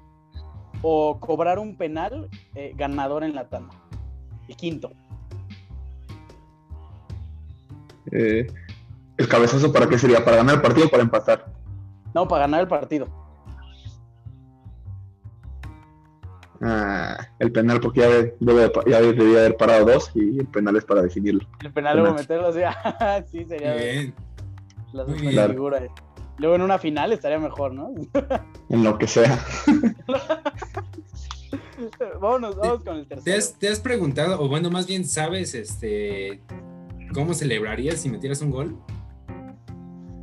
[0.82, 3.74] o cobrar un penal eh, ganador en la tanda?
[4.46, 4.92] Y quinto.
[8.12, 8.46] Eh,
[9.16, 10.22] ¿El cabezazo para qué sería?
[10.22, 11.46] ¿Para ganar el partido o para empatar?
[12.12, 13.08] No, para ganar el partido.
[16.60, 20.84] Ah, el penal, porque ya, debe, ya debería haber parado dos y el penal es
[20.84, 21.46] para definirlo.
[21.62, 22.60] El penal luego meterlo, así,
[23.38, 24.14] sí, sería bien.
[24.92, 25.82] la figura.
[26.38, 27.92] Luego en una final estaría mejor, ¿no?
[28.68, 29.38] en lo que sea.
[32.20, 33.24] vámonos, vamos con el tercero.
[33.24, 36.40] ¿Te has, ¿Te has, preguntado, o bueno, más bien sabes, este,
[37.12, 38.76] cómo celebrarías si metieras un gol?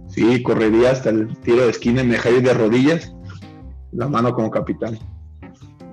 [0.07, 3.15] Sí, correría hasta el tiro de esquina y me dejaría de rodillas,
[3.93, 4.99] la mano como capitán.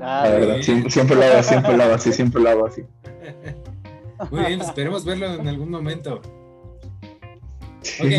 [0.00, 2.82] Ah, la verdad, siempre, siempre, lo hago, siempre lo hago así, siempre lo hago así.
[4.30, 6.20] Muy bien, esperemos verlo en algún momento.
[8.00, 8.12] Ok,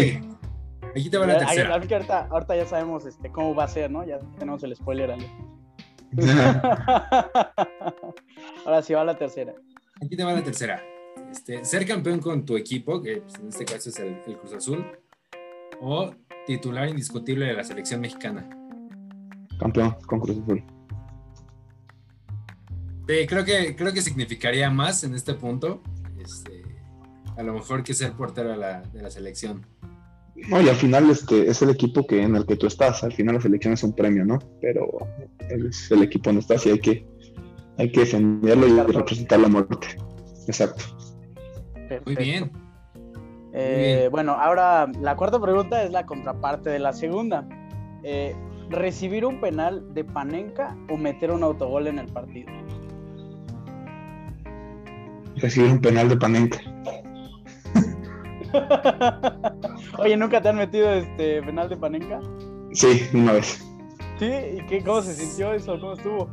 [0.96, 1.74] aquí te va la tercera.
[1.74, 4.06] Ahorita, ahorita, ya sabemos este, cómo va a ser, ¿no?
[4.06, 5.16] Ya tenemos el spoiler.
[8.66, 9.54] Ahora sí va la tercera.
[10.02, 10.82] Aquí te va la tercera.
[11.32, 14.54] Este, ser campeón con tu equipo, que pues, en este caso es el, el Cruz
[14.54, 14.86] Azul,
[15.82, 16.12] o
[16.48, 18.50] titular indiscutible de la selección mexicana.
[19.60, 20.64] Campeón con Cruz Azul.
[23.10, 25.82] Sí, creo que, creo que significaría más en este punto.
[26.24, 26.62] Este,
[27.36, 29.66] a lo mejor que ser portero de la, de la selección.
[30.48, 33.04] No, y al final este, es el equipo que, en el que tú estás.
[33.04, 34.38] Al final la selección es un premio, ¿no?
[34.62, 35.08] Pero
[35.50, 37.08] es el equipo donde estás y hay que,
[37.80, 39.88] hay que defenderlo y representar la muerte.
[40.46, 40.84] Exacto.
[42.06, 42.52] Muy bien.
[43.54, 47.50] Eh, bueno, ahora la cuarta pregunta es la contraparte de la segunda.
[48.04, 48.36] Eh,
[48.70, 52.52] ¿Recibir un penal de Panenka o meter un autogol en el partido?
[55.40, 56.60] Recibir un penal de Panenka.
[60.00, 62.20] Oye, ¿nunca te han metido este penal de Panenka?
[62.74, 63.64] Sí, una vez.
[64.20, 64.26] ¿Sí?
[64.26, 65.80] ¿Y qué, cómo se sintió eso?
[65.80, 66.30] ¿Cómo estuvo?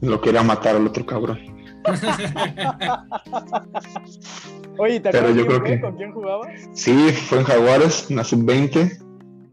[0.00, 1.38] Lo quería matar al otro cabrón.
[4.78, 5.80] Oye, ¿te acuerdas yo creo que...
[5.80, 6.46] con quién jugaba?
[6.72, 8.98] Sí, fue en Jaguares, en la sub-20,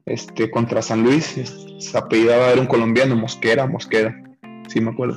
[0.05, 1.39] este, contra San Luis.
[1.79, 4.13] Se apellidaba, era un colombiano, Mosquera, Mosquera.
[4.67, 5.15] Sí, me acuerdo.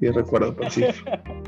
[0.00, 0.84] Sí, recuerdo, pero sí.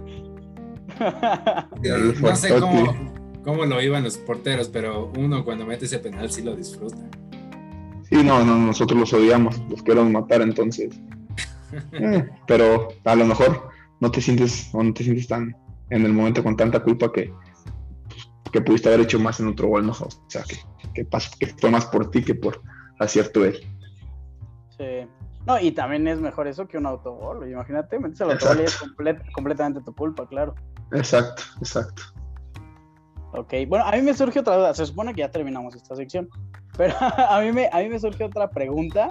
[2.20, 2.94] no sé cómo,
[3.42, 6.96] cómo, lo iban los porteros, pero uno cuando mete ese penal sí lo disfruta.
[8.08, 10.98] Sí, no, no, nosotros los odiamos, los queremos matar entonces.
[11.92, 13.68] Eh, pero a lo mejor
[14.00, 15.54] no te sientes o no te sientes tan
[15.90, 17.32] en el momento con tanta culpa que,
[18.52, 19.92] que pudiste haber hecho más en otro gol, ¿no?
[19.92, 20.56] O sea, que,
[20.94, 21.06] que,
[21.38, 22.60] que fue más por ti que por
[22.98, 23.60] acierto él.
[24.76, 25.06] Sí.
[25.50, 27.48] No, y también es mejor eso que un autogol.
[27.50, 28.76] Imagínate, metes el autogol y es
[29.32, 30.54] completamente tu culpa, claro.
[30.92, 32.02] Exacto, exacto.
[33.32, 34.74] Ok, bueno, a mí me surge otra duda.
[34.74, 36.28] Se supone que ya terminamos esta sección,
[36.76, 39.10] pero a mí me, a mí me surge otra pregunta.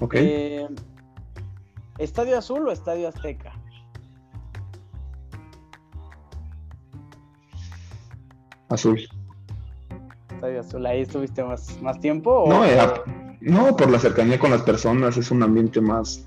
[0.00, 0.14] Ok.
[0.18, 0.68] Eh,
[1.98, 3.52] ¿Estadio Azul o Estadio Azteca?
[8.68, 9.08] Azul.
[10.30, 12.44] Estadio Azul, ahí estuviste más, más tiempo.
[12.46, 16.24] No, no, por la cercanía con las personas, es un ambiente más,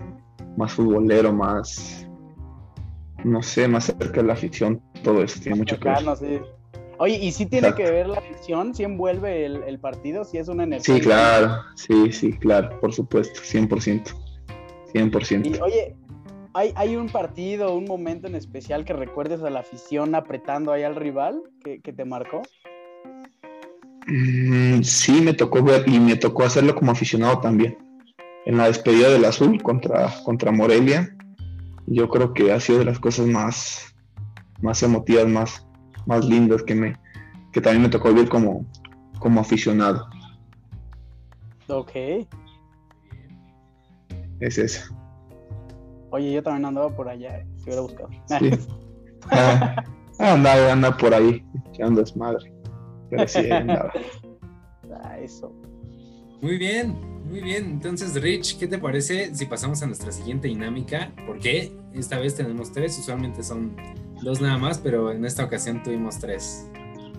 [0.57, 2.07] más futbolero, más,
[3.23, 6.59] no sé, más cerca de la ficción, todo eso tiene mucho que ver.
[7.01, 8.75] Oye, ¿y si tiene que ver la ficción?
[8.75, 10.25] ¿Si envuelve el, partido?
[10.25, 10.95] ¿Si es una energía?
[10.95, 14.13] Sí, claro, sí, sí, claro, por supuesto, 100%.
[14.93, 15.45] 100%.
[15.45, 15.95] Y, oye,
[16.53, 20.83] ¿hay, ¿hay un partido, un momento en especial que recuerdes a la afición apretando ahí
[20.83, 22.41] al rival que, te marcó?
[24.09, 27.77] Mm, sí, me tocó ver y me tocó hacerlo como aficionado también.
[28.45, 31.15] En la despedida del Azul contra, contra Morelia,
[31.85, 33.95] yo creo que ha sido de las cosas más,
[34.61, 35.67] más emotivas, más,
[36.05, 36.97] más lindas que me
[37.51, 38.65] que también me tocó vivir como,
[39.19, 40.07] como aficionado.
[41.67, 41.91] Ok.
[44.39, 44.95] Es eso.
[46.11, 48.09] Oye, yo también andaba por allá, si hubiera buscado.
[48.25, 48.51] Sí.
[49.31, 49.83] ah,
[50.19, 52.58] andaba, anda por ahí, echando desmadre.
[53.09, 53.91] Pero sí, andaba.
[55.03, 55.53] Ah, eso.
[56.41, 56.95] Muy bien,
[57.29, 57.65] muy bien.
[57.65, 61.11] Entonces, Rich, ¿qué te parece si pasamos a nuestra siguiente dinámica?
[61.27, 63.75] Porque esta vez tenemos tres, usualmente son
[64.21, 66.69] dos nada más, pero en esta ocasión tuvimos tres.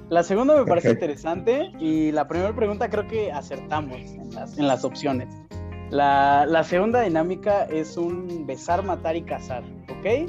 [0.08, 3.96] La segunda me parece interesante y la primera pregunta creo que acertamos
[4.56, 5.28] en las, opciones.
[5.90, 10.28] La, segunda dinámica es un besar, matar y cazar, ¿ok?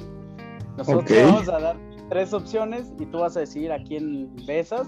[0.77, 1.77] Nosotros vamos a dar
[2.09, 4.87] tres opciones y tú vas a decidir a quién besas,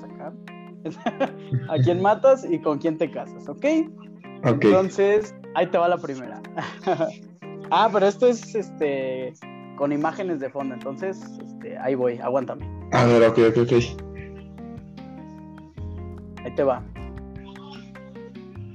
[1.69, 3.65] a quién matas y con quién te casas, ¿ok?
[4.43, 6.41] Entonces, Ahí te va la primera.
[7.71, 9.33] ah, pero esto es este
[9.77, 12.65] con imágenes de fondo, entonces este, ahí voy, aguántame.
[12.91, 13.71] A ver, ok, ok, ok.
[16.43, 16.83] Ahí te va.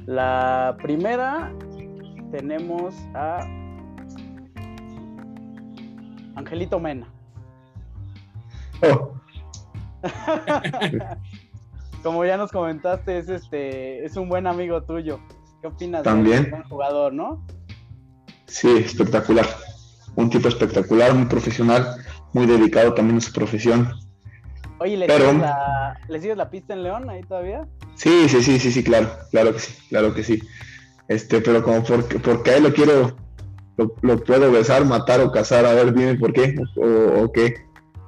[0.06, 1.52] La primera
[2.30, 3.40] tenemos a
[6.34, 7.06] Angelito Mena.
[8.82, 9.12] Oh,
[12.02, 15.18] Como ya nos comentaste, es este, es un buen amigo tuyo.
[15.60, 16.38] ¿Qué opinas También.
[16.44, 17.44] de un buen jugador, no?
[18.46, 19.46] sí, espectacular.
[20.14, 21.96] Un tipo espectacular, muy profesional,
[22.32, 23.92] muy dedicado también a su profesión.
[24.80, 27.66] Oye, ¿le, Pero- sigues la, ¿le sigues la pista en León ahí todavía?
[27.94, 30.40] Sí, sí, sí, sí, sí, claro, claro que sí, claro que sí.
[31.08, 33.16] Este, pero como porque, porque a él lo quiero,
[33.76, 37.54] lo, lo puedo besar, matar o casar, a ver, dime por qué, o, o qué.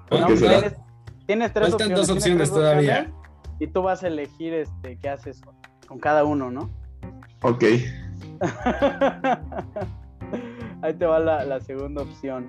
[0.08, 0.60] ¿Por No, qué será?
[0.60, 0.78] tienes,
[1.26, 1.98] tienes tres Faltan opciones.
[2.08, 2.98] dos opciones tres todavía.
[3.00, 3.19] opciones,
[3.60, 5.42] Y tú vas a elegir este, qué haces
[5.86, 6.68] con, cada uno, ¿no?
[7.42, 7.62] Ok,
[10.82, 12.46] Ahí te va la, la segunda opción.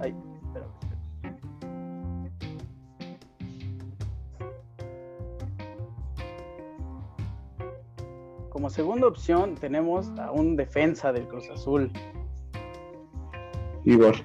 [0.00, 0.12] Ay,
[0.42, 0.66] espera.
[8.48, 11.92] Como segunda opción tenemos a un defensa del Cruz Azul,
[13.84, 14.16] Igor.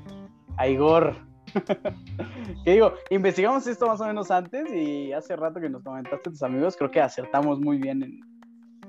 [0.58, 1.31] a Igor.
[2.66, 6.44] que digo, investigamos esto más o menos antes y hace rato que nos comentaste tus
[6.44, 8.20] amigos, creo que acertamos muy bien en,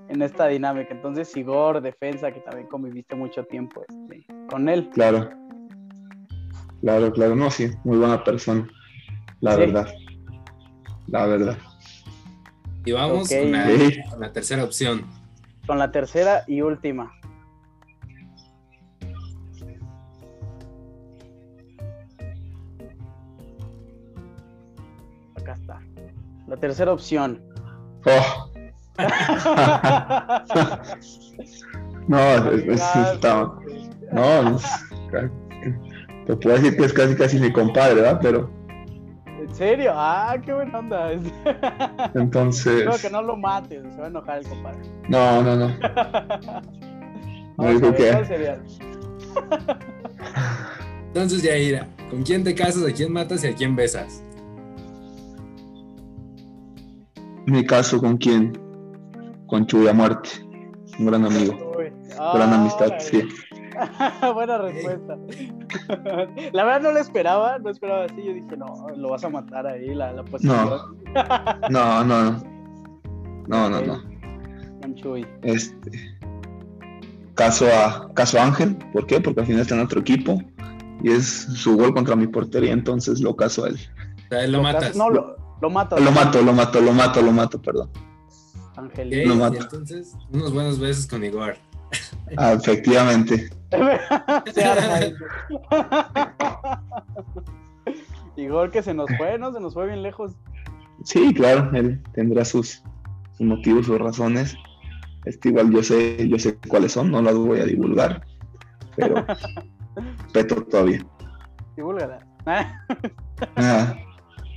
[0.08, 0.92] en esta dinámica.
[0.94, 4.88] Entonces, Igor, defensa, que también conviviste mucho tiempo este, con él.
[4.90, 5.30] Claro.
[6.80, 7.36] Claro, claro.
[7.36, 8.66] No, sí, muy buena persona.
[9.40, 9.60] La Sí.
[9.60, 9.88] verdad.
[11.08, 11.56] La verdad.
[12.84, 13.38] Y vamos Ok.
[13.40, 14.10] con, la, Ok.
[14.10, 15.04] con la tercera opción.
[15.66, 17.12] Con la tercera y última.
[26.52, 27.40] La tercera opción.
[28.04, 28.50] Oh,
[32.08, 32.18] no,
[32.50, 33.50] es- es- está-
[34.12, 34.86] no, es-
[36.26, 38.18] te puedo decir que es casi casi mi compadre, ¿verdad?
[38.20, 38.50] Pero
[39.40, 39.92] ¿En serio?
[39.94, 41.10] Ah, qué buena onda.
[42.14, 44.78] entonces, Espero que no lo mates, se va a enojar el compadre.
[45.08, 45.66] no, no, no.
[47.64, 48.10] A dijo que.
[51.06, 54.22] Entonces, Yaira, ¿con quién te casas, a quién matas y a quién besas?
[57.46, 58.52] Mi caso con quién,
[59.46, 60.30] con Chuy a muerte,
[60.98, 61.92] un gran amigo, Uy,
[62.34, 63.22] gran amistad, sí.
[64.34, 65.16] Buena respuesta.
[66.52, 68.22] La verdad no lo esperaba, no esperaba así.
[68.22, 70.68] Yo dije, no, lo vas a matar ahí, la, la posición.
[71.70, 72.42] No, no, no,
[73.48, 74.02] no, no, no.
[74.80, 75.26] Con Chuy.
[75.42, 75.90] Este
[77.34, 79.20] caso a caso a Ángel, ¿por qué?
[79.20, 80.40] Porque al final está en otro equipo
[81.02, 83.78] y es su gol contra mi portería, entonces lo caso a él.
[84.26, 84.96] O sea, él lo matas.
[84.96, 85.98] No, lo, lo mato.
[85.98, 87.88] Lo mato, lo mato, lo mato, lo mato, perdón.
[88.72, 89.34] Ok, Angelito.
[89.34, 91.54] Lo y entonces, unos buenos besos con Igor.
[92.36, 93.48] Ah, efectivamente.
[98.36, 99.52] Igor que se nos fue, ¿no?
[99.52, 100.32] Se nos fue bien lejos.
[101.04, 102.82] Sí, claro, él tendrá sus,
[103.36, 104.56] sus motivos, sus razones.
[105.26, 108.24] Este igual yo sé, yo sé cuáles son, no las voy a divulgar,
[108.96, 109.24] pero
[110.24, 111.06] respeto todavía.
[111.76, 112.18] Divúlgala.
[112.46, 112.82] Ah,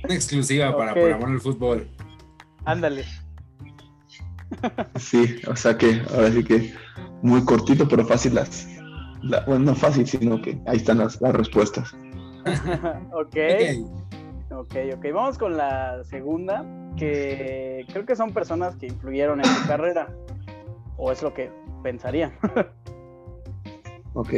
[0.06, 0.98] Una exclusiva para Ok.
[0.98, 1.88] Por Amor al Fútbol.
[2.64, 3.04] Ándale.
[4.96, 6.72] sí, o sea que ahora sí que
[7.22, 8.68] muy cortito, pero fácil las,
[9.22, 11.94] la- bueno, no fácil, sino que ahí están las, las respuestas.
[13.12, 13.36] ok.
[13.36, 13.36] Ok.
[14.48, 15.04] Ok, ok.
[15.12, 16.64] Vamos con la segunda,
[16.96, 20.08] que creo que son personas que influyeron en tu carrera.
[20.96, 21.50] O es lo que
[21.82, 22.32] pensaría.
[24.14, 24.34] Ok.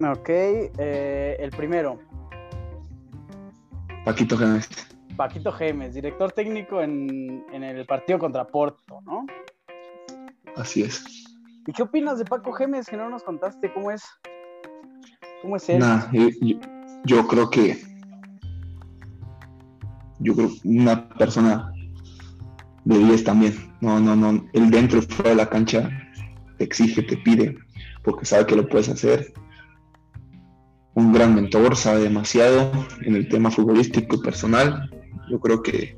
[0.00, 1.98] Ok, eh, el primero,
[4.06, 4.68] Paquito Gémez.
[5.16, 9.26] Paquito Gemes, director técnico en, en el partido contra Porto, ¿no?
[10.54, 11.04] Así es.
[11.66, 14.04] ¿Y qué opinas de Paco Gemes que no nos contaste cómo es?
[15.42, 15.80] ¿Cómo es él?
[15.80, 16.58] Nah, yo, yo-
[17.04, 17.82] yo creo que
[20.20, 21.72] yo creo que una persona
[22.84, 23.54] de 10 también.
[23.80, 24.46] No, no, no.
[24.52, 25.90] El dentro y fuera de la cancha
[26.58, 27.58] te exige, te pide,
[28.04, 29.32] porque sabe que lo puedes hacer.
[30.96, 32.70] Un gran mentor, sabe demasiado
[33.02, 34.90] en el tema futbolístico y personal.
[35.30, 35.96] Yo creo que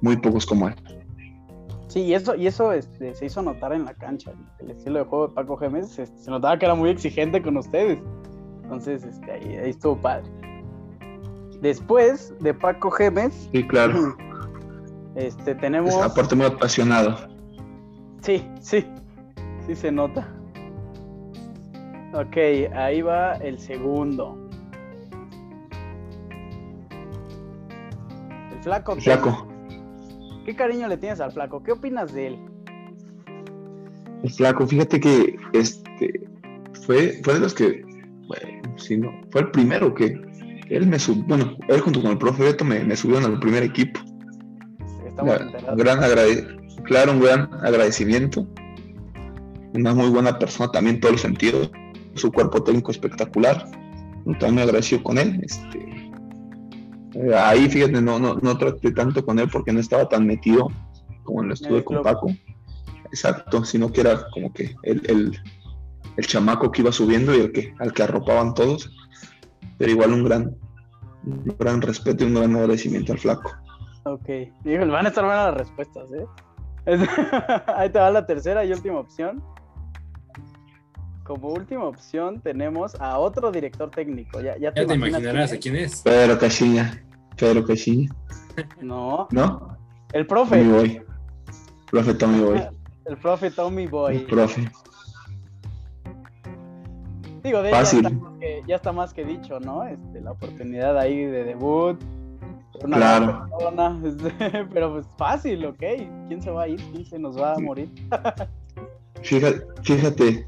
[0.00, 0.74] muy pocos como él.
[1.88, 4.32] Sí, y eso, y eso este, se hizo notar en la cancha.
[4.58, 7.56] El estilo de juego de Paco Gemes este, se notaba que era muy exigente con
[7.56, 7.98] ustedes.
[8.64, 10.28] Entonces, este, ahí, ahí estuvo padre.
[11.60, 14.16] Después de Paco Gemes, Sí, claro.
[15.14, 15.94] este, Es tenemos.
[15.96, 17.16] aparte muy apasionado.
[18.20, 18.84] Sí, sí,
[19.66, 20.35] sí se nota.
[22.16, 22.36] Ok,
[22.74, 24.38] ahí va el segundo.
[28.52, 28.96] El flaco.
[28.96, 29.46] Flaco.
[30.46, 31.62] ¿Qué cariño le tienes al flaco?
[31.62, 32.38] ¿Qué opinas de él?
[34.22, 36.26] El flaco, fíjate que este
[36.86, 37.82] fue, fue de los que,
[38.26, 40.18] bueno, sí, no, fue el primero que
[40.70, 43.62] él me subió, bueno, él junto con el profe Beto me, me subieron al primer
[43.62, 44.00] equipo.
[45.06, 45.76] Estamos La- enterados.
[45.78, 45.98] gran
[46.84, 48.46] claro, un gran agradecimiento.
[49.74, 51.70] Una muy buena persona también en todos los sentidos.
[52.16, 53.68] Su cuerpo técnico espectacular.
[54.24, 55.40] También me agradecido con él.
[55.42, 55.78] Este,
[57.14, 60.68] eh, ahí, fíjate, no, no, no traté tanto con él porque no estaba tan metido
[61.22, 62.02] como en lo estuve con.
[62.02, 62.28] Paco.
[63.06, 65.38] Exacto, sino que era como que el, el,
[66.16, 68.90] el chamaco que iba subiendo y el que, al que arropaban todos.
[69.78, 70.56] Pero igual un gran,
[71.24, 73.52] un gran respeto y un gran agradecimiento al flaco.
[74.04, 74.28] Ok.
[74.64, 76.26] Van a estar buenas las respuestas, ¿eh?
[77.76, 79.42] Ahí te va la tercera y última opción.
[81.26, 84.40] Como última opción tenemos a otro director técnico.
[84.40, 86.02] Ya, ya te, Ya te imaginas imaginarás a quién quién es.
[86.02, 87.02] Pedro Caixinha,
[87.36, 88.14] Pedro Caixinha?
[88.80, 89.76] No, ¿no?
[90.12, 90.62] el Tommy profe.
[90.62, 91.02] Boy.
[91.90, 92.62] Profe Tommy Boy.
[93.06, 94.18] El profe Tommy El Boy.
[94.26, 94.70] profe.
[97.42, 98.06] Digo, de ya Fácil.
[98.06, 99.84] está, más que, ya está más que dicho, ¿no?
[99.84, 101.98] Este, la oportunidad ahí de debut.
[102.82, 103.46] Una Claro.
[103.48, 105.78] persona, este, pero pues fácil, ok.
[106.28, 106.80] ¿Quién se va a ir?
[106.92, 107.90] ¿Quién se nos va a morir?
[109.22, 110.46] Fíjate, fíjate.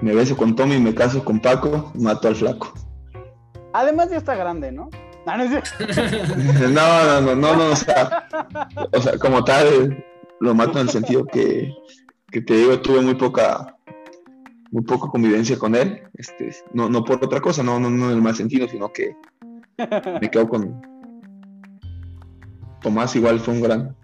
[0.00, 2.72] Me beso con Tommy, me caso con Paco, mato al flaco.
[3.72, 4.88] Además ya está grande, ¿no?
[5.26, 5.36] Ah,
[6.68, 6.68] no.
[6.70, 8.26] No, no, no, no, o sea,
[8.92, 10.04] o sea, como tal,
[10.40, 11.72] lo mato en el sentido que,
[12.30, 13.76] que te digo, tuve muy poca,
[14.70, 18.16] muy poca convivencia con él, este, no, no por otra cosa, no, no, no en
[18.16, 19.14] el mal sentido, sino que
[20.20, 20.80] me quedo con
[22.80, 23.96] Tomás igual fue un gran,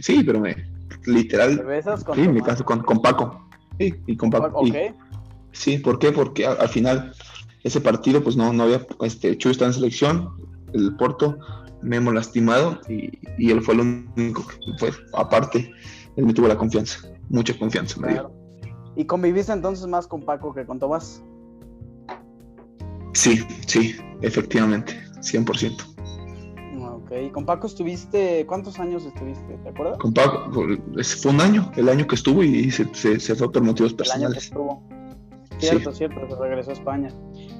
[0.00, 2.48] sí, pero me, ¿Te literal, besas con sí, me Tomás?
[2.48, 3.48] caso con, con Paco,
[3.78, 4.76] sí, y con Paco, y- Ok.
[5.52, 6.12] Sí, ¿por qué?
[6.12, 7.12] Porque al, al final
[7.64, 10.30] ese partido pues no, no había, este, Chuy está en selección,
[10.72, 11.38] el Porto,
[11.82, 13.80] me hemos lastimado y, y él fue el
[14.16, 15.70] único que fue, aparte,
[16.16, 16.98] él me tuvo la confianza,
[17.28, 18.32] mucha confianza me dio.
[18.96, 21.22] ¿Y conviviste entonces más con Paco que con Tomás?
[23.14, 25.92] Sí, sí, efectivamente, 100%.
[26.82, 27.12] Ok.
[27.26, 29.58] ¿Y con Paco estuviste, cuántos años estuviste?
[29.62, 29.98] ¿Te acuerdas?
[29.98, 30.50] Con Paco,
[30.98, 33.94] ese fue un año, el año que estuvo y se, se, se fue por motivos
[33.98, 34.52] El año que personales.
[35.62, 35.68] Sí.
[35.68, 37.08] Cierto, cierto, se regresó a España.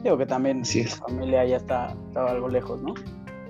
[0.03, 0.99] Digo que también Así es.
[1.01, 2.95] la familia ya está, estaba algo lejos, ¿no?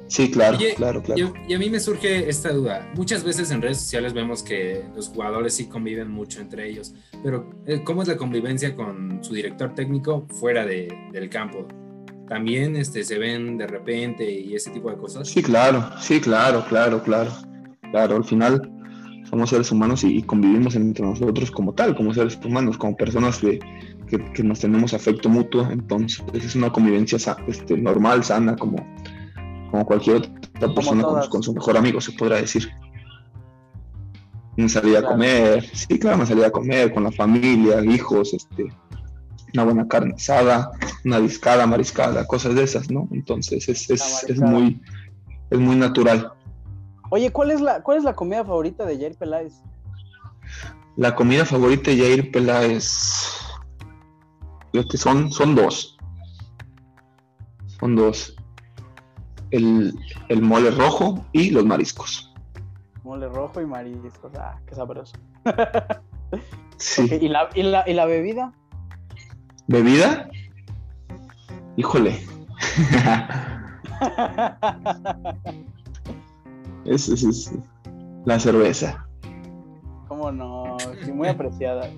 [0.08, 1.18] Sí, claro, Oye, claro, claro.
[1.18, 2.86] Y, a- y a mí me surge esta duda.
[2.94, 7.48] Muchas veces en redes sociales vemos que los jugadores sí conviven mucho entre ellos, pero
[7.66, 11.66] eh, ¿cómo es la convivencia con su director técnico fuera de- del campo?
[12.28, 15.28] ¿También este, se ven de repente y ese tipo de cosas?
[15.28, 17.30] Sí, claro, sí, claro, claro, claro.
[17.90, 18.70] Claro, al final
[19.28, 23.40] somos seres humanos y, y convivimos entre nosotros como tal, como seres humanos, como personas
[23.40, 23.60] de-
[24.12, 25.66] que, que nos tenemos afecto mutuo.
[25.70, 28.76] Entonces, es una convivencia este, normal, sana, como,
[29.70, 30.16] como cualquier
[30.56, 32.68] otra persona con, con su mejor amigo, se podrá decir.
[34.58, 35.06] Una salida Claro.
[35.06, 38.66] a comer, sí, claro, una salida a comer con la familia, hijos, este,
[39.54, 40.70] una buena carne asada,
[41.06, 43.08] una discada, mariscada, cosas de esas, ¿no?
[43.12, 44.78] Entonces, es, es, es muy,
[45.48, 46.34] es muy natural.
[47.10, 49.54] Oye, ¿cuál es la, cuál es la comida favorita de Jair Peláez?
[50.96, 52.90] La comida favorita de Jair Peláez.
[54.72, 55.96] Fíjate, son, son dos.
[57.78, 58.34] Son dos.
[59.50, 59.94] El,
[60.28, 62.32] el mole rojo y los mariscos.
[63.04, 64.32] Mole rojo y mariscos.
[64.38, 65.14] Ah, qué sabroso.
[66.78, 67.06] Sí.
[67.20, 68.52] ¿Y, la, y, la, ¿Y la bebida?
[69.68, 70.28] ¿Bebida?
[71.76, 72.26] Híjole.
[76.84, 77.52] es, es- es
[78.24, 79.06] la cerveza.
[80.08, 80.76] ¿Cómo no?
[81.04, 81.88] Sí, muy apreciada.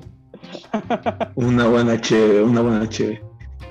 [1.35, 3.23] Una buena cheve, una buena cheve.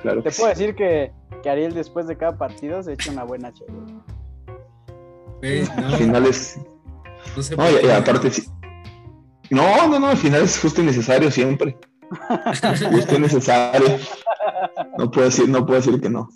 [0.02, 0.60] Claro Te que puedo sí.
[0.62, 1.12] decir que,
[1.42, 3.78] que Ariel después de cada partido se echa una buena chévere.
[5.40, 6.60] Pues, no, Al final es,
[7.36, 8.44] no sé No, y, y aparte sí.
[9.50, 11.78] No, no, no, al final es justo y necesario siempre.
[12.92, 13.98] Justo y necesario.
[14.98, 16.30] No puedo decir, no puedo decir que no.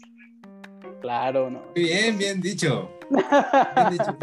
[1.01, 1.61] Claro, ¿no?
[1.75, 2.89] Bien, bien dicho.
[3.09, 4.17] Bien dicho.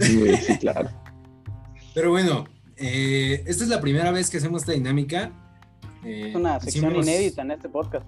[0.00, 0.88] Sí, sí, claro.
[1.94, 2.44] Pero bueno,
[2.76, 5.32] eh, esta es la primera vez que hacemos esta dinámica.
[6.04, 8.06] Eh, Es una sección hicimos- inédita en este podcast.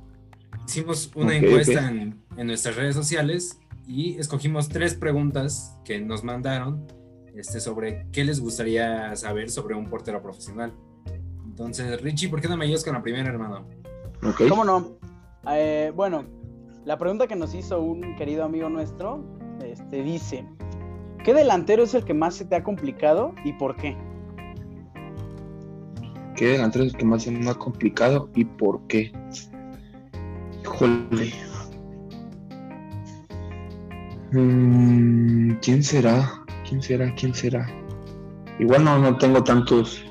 [0.68, 1.88] Hicimos una encuesta.
[1.88, 6.86] En, en nuestras redes sociales y escogimos tres preguntas que nos mandaron
[7.34, 10.72] este, sobre qué les gustaría saber sobre un portero profesional.
[11.44, 13.66] Entonces, Richie, ¿por qué no me ayudas con la primera, hermano?
[14.48, 14.98] ¿Cómo no?
[15.50, 16.24] Eh, bueno,
[16.84, 19.24] la pregunta que nos hizo un querido amigo nuestro
[19.64, 20.44] este, dice:
[21.24, 23.96] ¿Qué delantero es el que más se te ha complicado y por qué?
[26.36, 29.12] ¿Qué delantero es el que más se me ha complicado y por qué?
[30.62, 31.32] Híjole.
[34.32, 36.44] Mm, ¿Quién será?
[36.68, 37.14] ¿Quién será?
[37.14, 37.66] ¿Quién será?
[38.58, 40.04] igual no, no tengo tantos,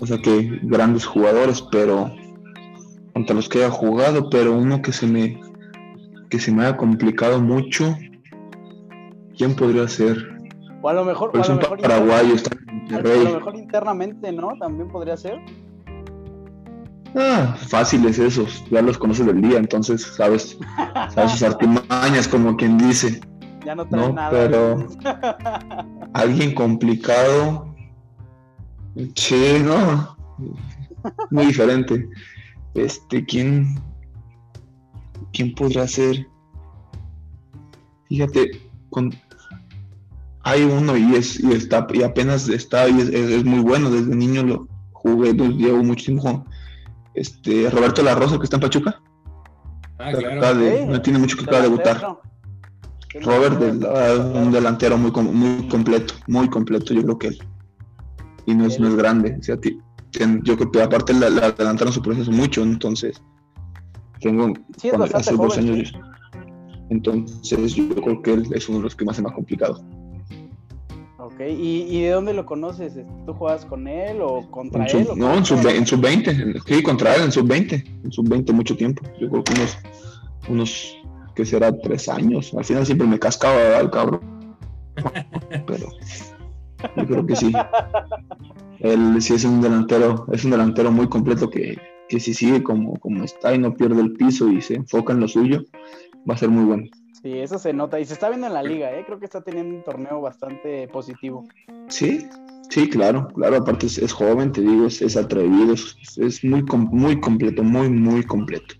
[0.00, 2.10] o sea que grandes jugadores, pero
[3.12, 5.40] contra los que haya jugado, pero uno que se me
[6.30, 7.96] que se me haya complicado mucho,
[9.36, 10.16] ¿quién podría ser?
[10.82, 13.34] O a lo mejor, Pues o a un lo mejor paraguayo está en A lo
[13.34, 14.50] mejor internamente, ¿no?
[14.58, 15.38] También podría ser.
[17.16, 20.58] Ah, fáciles esos, ya los conoces del día, entonces sabes,
[21.10, 23.20] sabes sus artimañas, como quien dice.
[23.64, 24.30] Ya no trae No, nada.
[24.30, 24.86] pero
[26.12, 27.74] alguien complicado,
[29.14, 30.16] che, no,
[31.30, 32.08] muy diferente.
[32.74, 33.80] Este, ¿quién,
[35.32, 36.26] quién podrá ser?
[38.08, 38.50] Fíjate,
[38.90, 39.12] con,
[40.44, 43.90] hay uno y es y está y apenas está y es, es- es muy bueno.
[43.90, 46.44] Desde niño lo jugué, lo llevo muchísimo.
[47.14, 49.00] Este, Roberto La Rosa que está en Pachuca,
[49.98, 50.54] Ah, claro.
[50.58, 52.18] de- no tiene mucho que acaba de debutar.
[53.22, 57.38] Robert, del- ah, un delantero muy, com- muy completo, muy completo, yo creo que él.
[58.46, 59.36] Y no es, no es grande.
[59.40, 63.20] O sea, ten- yo creo que aparte la, la adelantaron su proceso mucho, entonces
[64.20, 65.92] tengo Sí, hace dos años.
[66.90, 69.82] Entonces yo creo que él es uno de los que más se me ha complicado.
[71.46, 72.94] ¿Y, y de dónde lo conoces?
[73.26, 75.08] ¿Tú juegas con él o contra En su- él?
[75.10, 78.28] o no, en sub, en sub 20, sí, contra él en sub 20, en sub
[78.28, 79.02] 20 mucho tiempo.
[79.20, 79.78] Yo creo que unos,
[80.48, 80.96] unos,
[81.34, 82.52] que será tres años.
[82.54, 84.20] Al final siempre me cascaba ¿verdad, el cabrón.
[85.66, 85.86] Pero
[86.96, 87.52] yo creo que sí.
[88.80, 91.76] Él sí es un delantero, es un delantero muy completo que,
[92.08, 95.20] que si sigue como, como está y no pierde el piso y se enfoca en
[95.20, 95.62] lo suyo,
[96.28, 96.84] va a ser muy bueno.
[97.28, 98.00] Sí, eso se nota.
[98.00, 99.04] Y se está viendo en la liga, ¿eh?
[99.04, 101.46] Creo que está teniendo un torneo bastante positivo.
[101.88, 102.26] Sí,
[102.70, 106.62] sí, claro, claro, aparte es, es joven, te digo, es, es atrevido, es, es muy,
[106.62, 108.76] muy completo, muy, muy completo.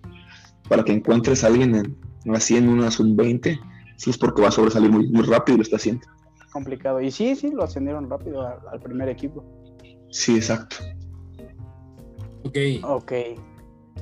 [0.66, 3.60] Para que encuentres a alguien en- así en una sub-20,
[3.96, 6.06] sí es porque va a sobresalir muy, muy rápido y lo está haciendo.
[6.50, 7.02] Complicado.
[7.02, 9.44] Y sí, sí, lo ascendieron rápido a- al primer equipo.
[10.10, 10.76] Sí, exacto.
[12.44, 12.56] Ok.
[12.82, 13.12] Ok.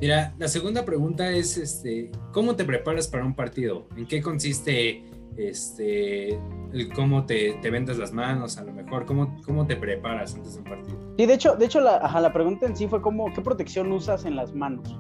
[0.01, 3.88] Mira, la segunda pregunta es, este, ¿cómo te preparas para un partido?
[3.97, 5.05] ¿En qué consiste,
[5.38, 6.34] este,
[6.72, 9.07] el cómo te, te vendas las manos, a lo mejor?
[9.07, 11.14] ¿Cómo, cómo te preparas antes de un partido?
[11.16, 13.90] Sí, de hecho, de hecho la, ajá, la pregunta en sí fue como, ¿qué protección
[13.90, 14.99] usas en las manos?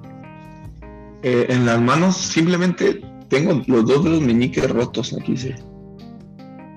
[1.22, 5.56] Eh, en las manos simplemente tengo los dos dedos meñiques rotos aquí, se,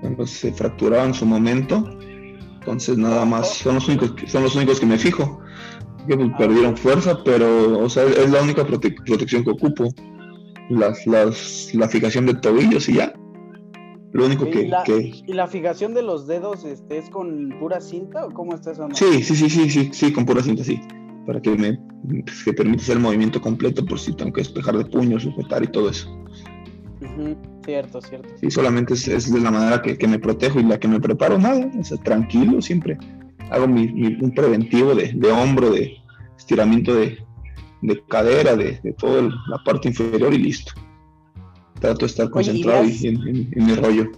[0.02, 1.98] cuando se fracturaron en su momento.
[2.58, 5.40] Entonces nada más, son los únicos, son los únicos que me fijo.
[6.10, 9.88] Que pues, perdieron fuerza, pero o sea, es la única prote- protección que ocupo.
[10.68, 13.12] Las, las, la fijación de tobillos y ya.
[14.12, 17.50] Lo único que, ¿Y, la, que- ¿Y la fijación de los dedos este, es con
[17.60, 18.88] pura cinta o cómo está eso?
[18.92, 20.80] Sí, sí, sí, sí, sí, sí, con pura cinta, sí.
[21.26, 21.78] Para que me
[22.44, 25.68] que permita hacer el movimiento completo por si tengo que despejar de puño, sujetar y
[25.68, 26.08] todo eso.
[27.64, 28.28] Cierto, cierto.
[28.40, 30.98] Sí, solamente es, es de la manera que, que me protejo y la que me
[30.98, 32.98] preparo, nada, o sea, tranquilo, siempre
[33.50, 35.96] hago mi, mi- un preventivo de, de hombro, de
[36.40, 37.24] estiramiento de,
[37.82, 40.72] de cadera, de, de toda la parte inferior y listo.
[41.80, 44.10] Trato de estar Oye, ¿y concentrado y, en, en- en mi rollo.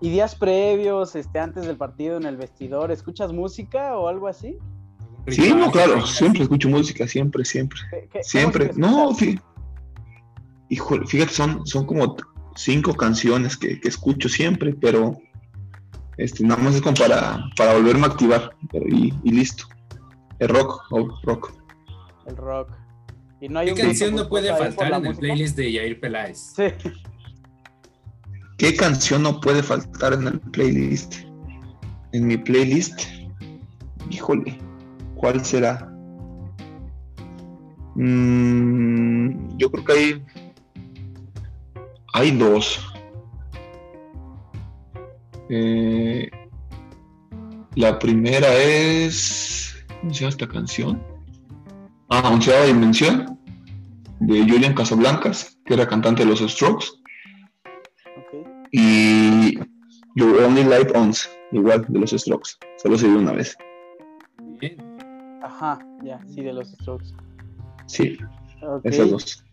[0.00, 4.56] ¿Y días previos, este, antes del partido en el vestidor, escuchas música o algo así?
[5.28, 7.78] Sí, no, claro, siempre escucho música, siempre, siempre.
[7.90, 8.70] ¿Qué- qué- Siempre.
[8.76, 9.28] No, escuchas?
[9.28, 9.40] fí-
[10.70, 12.16] híjole, fíjate, son, son como
[12.56, 15.18] cinco canciones que, que escucho siempre, pero
[16.16, 19.64] este, nada más es como para, para volverme a activar pero, y, y listo.
[20.40, 21.52] El rock, oh, rock.
[22.26, 22.70] El rock.
[23.42, 26.38] Y no hay ¿Qué un canción no puede faltar en el playlist de Yair Peláez?
[26.56, 26.64] Sí.
[28.56, 31.14] ¿Qué canción no puede faltar en el playlist?
[32.12, 33.02] En mi playlist,
[34.10, 34.58] híjole,
[35.14, 35.90] ¿cuál será?
[37.94, 40.24] Mm, yo creo que hay,
[42.14, 42.86] hay dos.
[45.50, 46.30] Eh,
[47.76, 49.59] la primera es,
[50.00, 51.02] ¿cómo se llama esta canción?
[52.08, 53.38] Ah, Onceava Dimensión,
[54.20, 56.86] de Julian Casablancas, que era cantante de los Strokes
[58.18, 58.46] Ok.
[58.72, 59.58] y
[60.16, 62.50] Your Only Life Owns, igual de los Strokes.
[62.82, 63.56] Solo se dio una vez.
[64.60, 64.76] Bien.
[65.42, 67.08] Ajá, ya, sí, de los Strokes.
[67.86, 68.18] Sí,
[68.62, 68.82] Ok.
[68.84, 69.44] esas dos.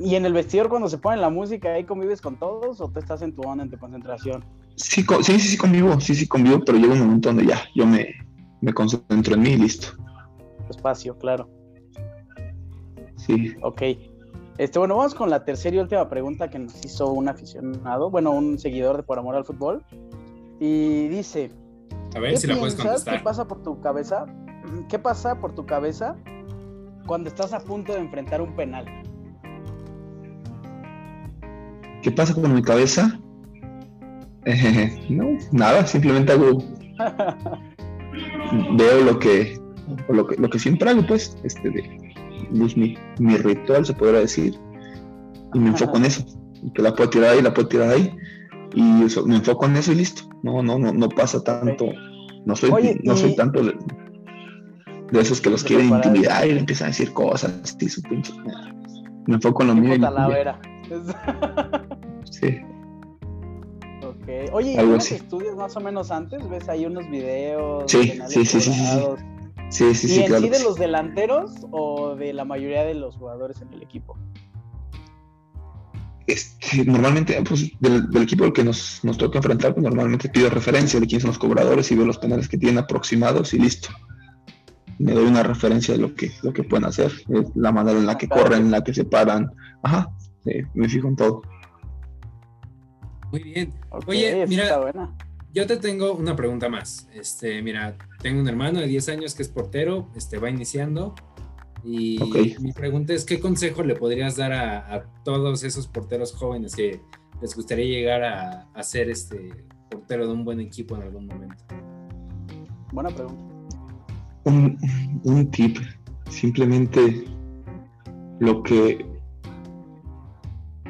[0.00, 2.98] ¿Y en el vestidor cuando se pone la música ahí convives con todos o tú
[2.98, 4.44] estás en tu onda, en tu concentración?
[4.76, 7.86] Sí, sí, sí, sí convivo, sí, sí convivo, pero llega un momento donde ya, yo
[7.86, 8.14] me,
[8.60, 9.88] me concentro en mí y listo.
[10.68, 11.48] Espacio, claro.
[13.16, 13.82] Sí, Ok.
[14.58, 18.32] Este, bueno, vamos con la tercera y última pregunta que nos hizo un aficionado, bueno,
[18.32, 19.84] un seguidor de Por Amor al Fútbol.
[20.58, 21.52] Y dice,
[22.16, 22.74] A ver ¿qué si la puedes?
[23.04, 24.26] ¿Qué pasa por tu cabeza?
[24.88, 26.16] ¿Qué pasa por tu cabeza
[27.06, 28.86] cuando estás a punto de enfrentar un penal?
[32.02, 33.18] ¿qué pasa con mi cabeza?
[34.44, 36.58] Eh, no, nada, simplemente hago,
[38.76, 39.58] veo lo que,
[40.08, 42.14] lo que, lo que siempre hago, pues, este, de,
[42.50, 44.54] mi, mi, ritual, se podrá decir,
[45.54, 46.24] y me enfoco en eso,
[46.74, 48.14] que la puedo tirar ahí, la puedo tirar ahí,
[48.74, 51.86] y eso, me enfoco en eso y listo, no, no, no, no pasa tanto,
[52.44, 53.76] no soy, no soy tanto de,
[55.10, 58.32] de, esos que los quieren intimidar y empiezan a decir cosas, así, su pinche,
[59.26, 59.94] me enfoco en lo mío.
[62.24, 62.60] sí.
[64.28, 64.52] Ok.
[64.52, 66.46] Oye, ¿y unos estudios más o menos antes?
[66.48, 67.90] ¿Ves ahí unos videos?
[67.90, 69.24] Sí, sí, sí, sí, sí, sí.
[69.70, 73.72] Sí, ¿Y en sí de los delanteros o de la mayoría de los jugadores en
[73.74, 74.16] el equipo?
[76.26, 81.00] Este, normalmente, pues, del, equipo al que nos, nos toca enfrentar, pues normalmente pido referencia
[81.00, 83.88] de quién son los cobradores y veo los penales que tienen aproximados y listo.
[84.98, 87.12] Me doy una referencia de lo que, lo que pueden hacer,
[87.54, 89.50] la manera en la que corren, en la que se paran.
[89.82, 90.10] Ajá,
[90.74, 91.42] me fijo en todo.
[93.30, 93.74] Muy bien.
[94.06, 94.80] Oye, mira,
[95.52, 97.08] yo te tengo una pregunta más.
[97.14, 101.14] Este, mira, tengo un hermano de 10 años que es portero, este, va iniciando.
[101.84, 102.18] Y
[102.60, 107.00] mi pregunta es, ¿qué consejo le podrías dar a, todos esos porteros jóvenes que
[107.40, 109.52] les gustaría llegar a, ser este
[109.90, 111.64] portero de un buen equipo en algún momento?
[112.92, 113.44] Buena pregunta.
[114.44, 114.78] Un,
[115.24, 115.78] un tip,
[116.30, 117.24] simplemente
[118.40, 119.06] lo que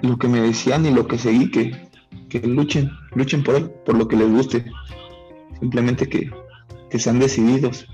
[0.02, 1.87] lo que me decían y lo que seguí, que
[2.28, 4.64] que luchen, luchen por él, por lo que les guste.
[5.60, 6.30] Simplemente que,
[6.98, 7.86] sean decididos,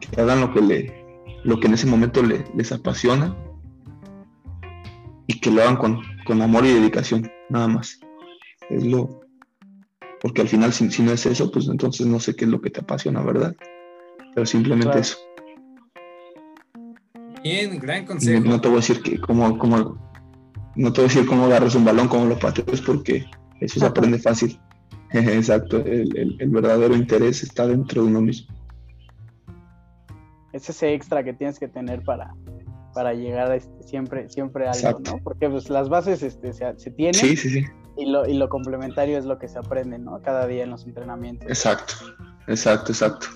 [0.00, 1.06] que hagan lo que, le,
[1.44, 3.36] lo que en ese momento les apasiona
[5.26, 8.00] y que lo hagan con, amor y dedicación, nada más.
[8.70, 9.20] Es lo.
[10.20, 12.70] Porque al final, si, no es eso, pues entonces no sé qué es lo que
[12.70, 13.54] te apasiona, ¿verdad?
[14.34, 15.16] Pero simplemente eso.
[17.42, 18.44] Bien, gran consejo.
[18.44, 20.07] No, te voy a decir que cómo, cómo,
[20.78, 23.26] no te voy a decir cómo agarras un balón, cómo lo pateas, porque
[23.60, 24.58] eso se aprende fácil.
[25.12, 28.54] Exacto, el, verdadero interés está dentro de uno mismo.
[30.52, 32.32] Es ese extra que tienes que tener para,
[32.94, 35.18] para llegar a este, siempre, siempre a algo, ¿no?
[35.22, 37.64] Porque pues, las bases este, se, tienen sí, sí, sí.
[37.96, 40.22] Y, lo, y lo complementario es lo que se aprende, ¿no?
[40.22, 41.48] Cada día en los entrenamientos.
[41.48, 41.94] Exacto,
[42.46, 43.26] exacto, exacto.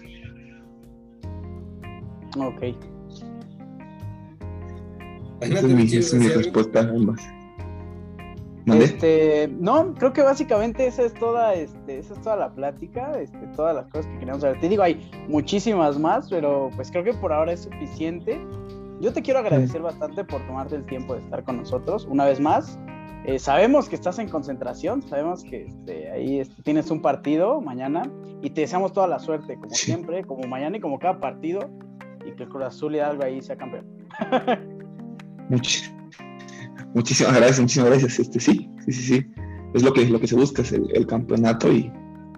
[2.39, 2.92] Ok.
[5.43, 7.21] Esa es mi, respuesta ambas.
[8.67, 13.39] Este, no, creo que básicamente esa es toda, este, esa es toda la plática, este,
[13.57, 14.61] todas las cosas que queríamos saber.
[14.61, 18.41] Te digo, hay muchísimas más, pero pues creo que por ahora es suficiente.
[19.01, 22.39] Yo te quiero agradecer bastante por tomarte el tiempo de estar con nosotros una vez
[22.39, 22.79] más.
[23.25, 28.03] Eh, sabemos que estás en concentración, sabemos que este, ahí este, tienes un partido mañana
[28.43, 31.69] y te deseamos toda la suerte, como siempre, como mañana y como cada partido,
[32.25, 33.87] y que el Cruz Azul y algo ahí sea campeón.
[35.49, 38.19] muchísimas gracias, muchísimas gracias.
[38.19, 39.27] Este, sí, sí, sí, sí.
[39.75, 41.91] Es lo que, lo que se busca, es el, campeonato y,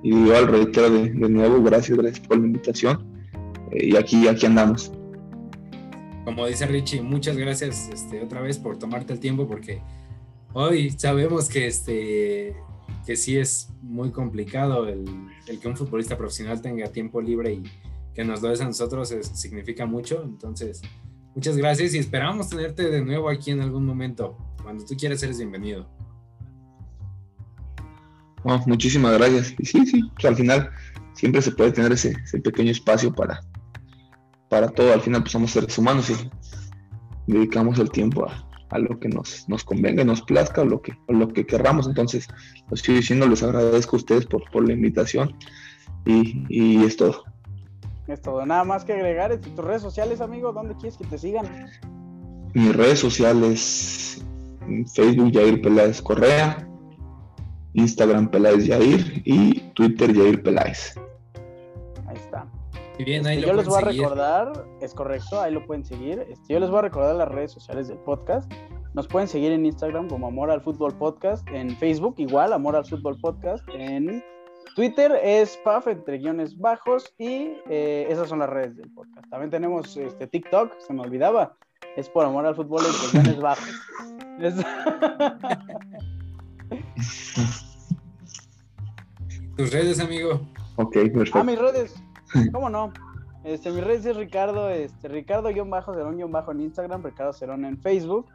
[0.03, 3.05] y yo al reitero de, nuevo, gracias, por la invitación.
[3.73, 4.93] Eh, y aquí, aquí andamos.
[6.25, 9.83] Como dice Richie, muchas gracias este, otra vez por tomarte el tiempo porque
[10.55, 12.57] hoy sabemos que, este,
[13.05, 15.05] que sí es muy complicado el,
[15.49, 17.63] el que un futbolista profesional tenga tiempo libre y
[18.15, 20.23] que nos lo des a nosotros significa mucho.
[20.25, 20.81] Entonces,
[21.35, 24.37] Muchas gracias y esperamos tenerte de nuevo aquí en algún momento.
[24.63, 25.89] Cuando tú quieras, eres bienvenido.
[28.67, 29.55] muchísimas gracias.
[29.59, 30.71] Y sí, sí, al final
[31.13, 33.41] siempre se puede tener ese, pequeño espacio para,
[34.49, 34.93] para todo.
[34.93, 39.65] Al final pues somos seres humanos y dedicamos el tiempo a, lo que nos, nos
[39.65, 41.89] convenga, nos plazca o lo que, lo que querramos.
[41.89, 42.29] Entonces,
[42.69, 45.37] lo estoy diciendo, les agradezco a ustedes por, por la invitación
[46.07, 47.25] y, y es todo.
[48.07, 48.45] Es todo.
[48.45, 49.33] Nada más que agregar.
[49.33, 51.47] Este, tus redes sociales, amigo, ¿dónde quieres que te sigan?
[52.53, 54.25] Mis redes sociales,
[54.95, 56.69] Facebook Yair Peláez Correa,
[57.73, 60.95] Instagram Peláez Yair y Twitter Yair Peláez.
[62.07, 62.47] Ahí está.
[62.99, 66.27] Y bien, ahí este, yo les voy a recordar, es correcto, ahí lo pueden seguir.
[66.31, 68.53] Este, yo les voy a recordar las redes sociales del podcast.
[68.93, 72.85] Nos pueden seguir en Instagram como Amor al Fútbol Podcast, en Facebook igual, Amor al
[72.85, 74.23] Fútbol Podcast, en
[74.75, 79.29] Twitter es PAF entre guiones bajos y eh, esas son las redes del podcast.
[79.31, 81.57] También tenemos este, TikTok, se me olvidaba.
[81.97, 83.71] Es por amor al fútbol entre guiones bajos.
[89.57, 90.41] ¿Tus redes, amigo?
[90.77, 91.39] Ok, perfecto.
[91.39, 91.95] Ah, mis redes.
[92.53, 92.93] ¿Cómo no?
[93.45, 98.27] Este, mis redes es Ricardo, este, Ricardo-Cerón- bajo en Instagram, Ricardo Cerón en Facebook.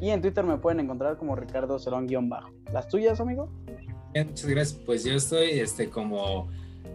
[0.00, 2.50] Y en Twitter me pueden encontrar como Ricardo Cerón-bajo.
[2.72, 3.50] ¿Las tuyas, amigo?
[4.14, 4.80] Muchas gracias.
[4.84, 6.48] Pues yo estoy este, como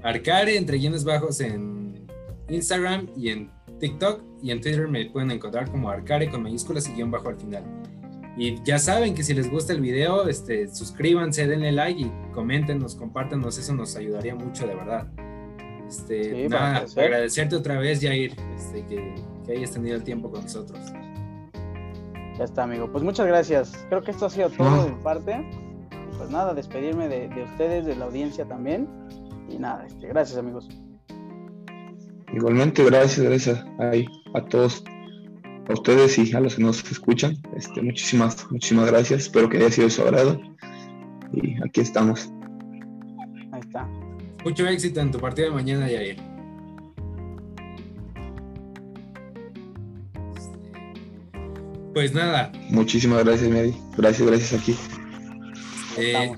[0.04, 2.08] Arcare entre guiones bajos en
[2.50, 6.94] Instagram y en TikTok y en Twitter me pueden encontrar como Arcare con mayúsculas y
[6.94, 7.64] guion bajo al final.
[8.38, 12.94] Y ya saben que si les gusta el video, este, suscríbanse, denle like y coméntenos,
[12.94, 15.08] compártenos, eso nos ayudaría mucho de verdad.
[15.88, 19.16] Este, Sí, nada, agradecerte otra vez, Jair, este, que,
[19.46, 20.80] que hayas tenido el tiempo con nosotros.
[22.38, 22.92] Ya está, amigo.
[22.92, 23.86] Pues muchas gracias.
[23.90, 25.67] Creo que esto ha sido todo de mi parte.
[26.18, 28.88] Pues nada, despedirme de, de ustedes, de la audiencia también.
[29.50, 30.68] Y nada, este, gracias, amigos.
[32.34, 34.84] Igualmente, gracias, gracias ahí a todos,
[35.70, 37.36] a ustedes y a los que nos escuchan.
[37.56, 39.22] Este, muchísimas, muchísimas gracias.
[39.24, 40.40] Espero que haya sido de su agrado.
[41.34, 42.30] Y aquí estamos.
[43.52, 43.88] Ahí está.
[44.44, 46.18] Mucho éxito en tu partido de mañana, Jair.
[51.94, 53.76] Pues nada, Muchísimas gracias, Mary.
[53.98, 54.78] Gracias, gracias aquí.
[55.98, 56.36] Eh,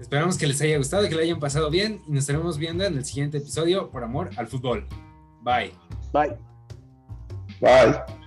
[0.00, 2.96] esperamos que les haya gustado, que le hayan pasado bien y nos estaremos viendo en
[2.96, 4.86] el siguiente episodio por amor al fútbol.
[5.42, 5.72] Bye.
[6.12, 6.36] Bye.
[7.60, 8.19] Bye.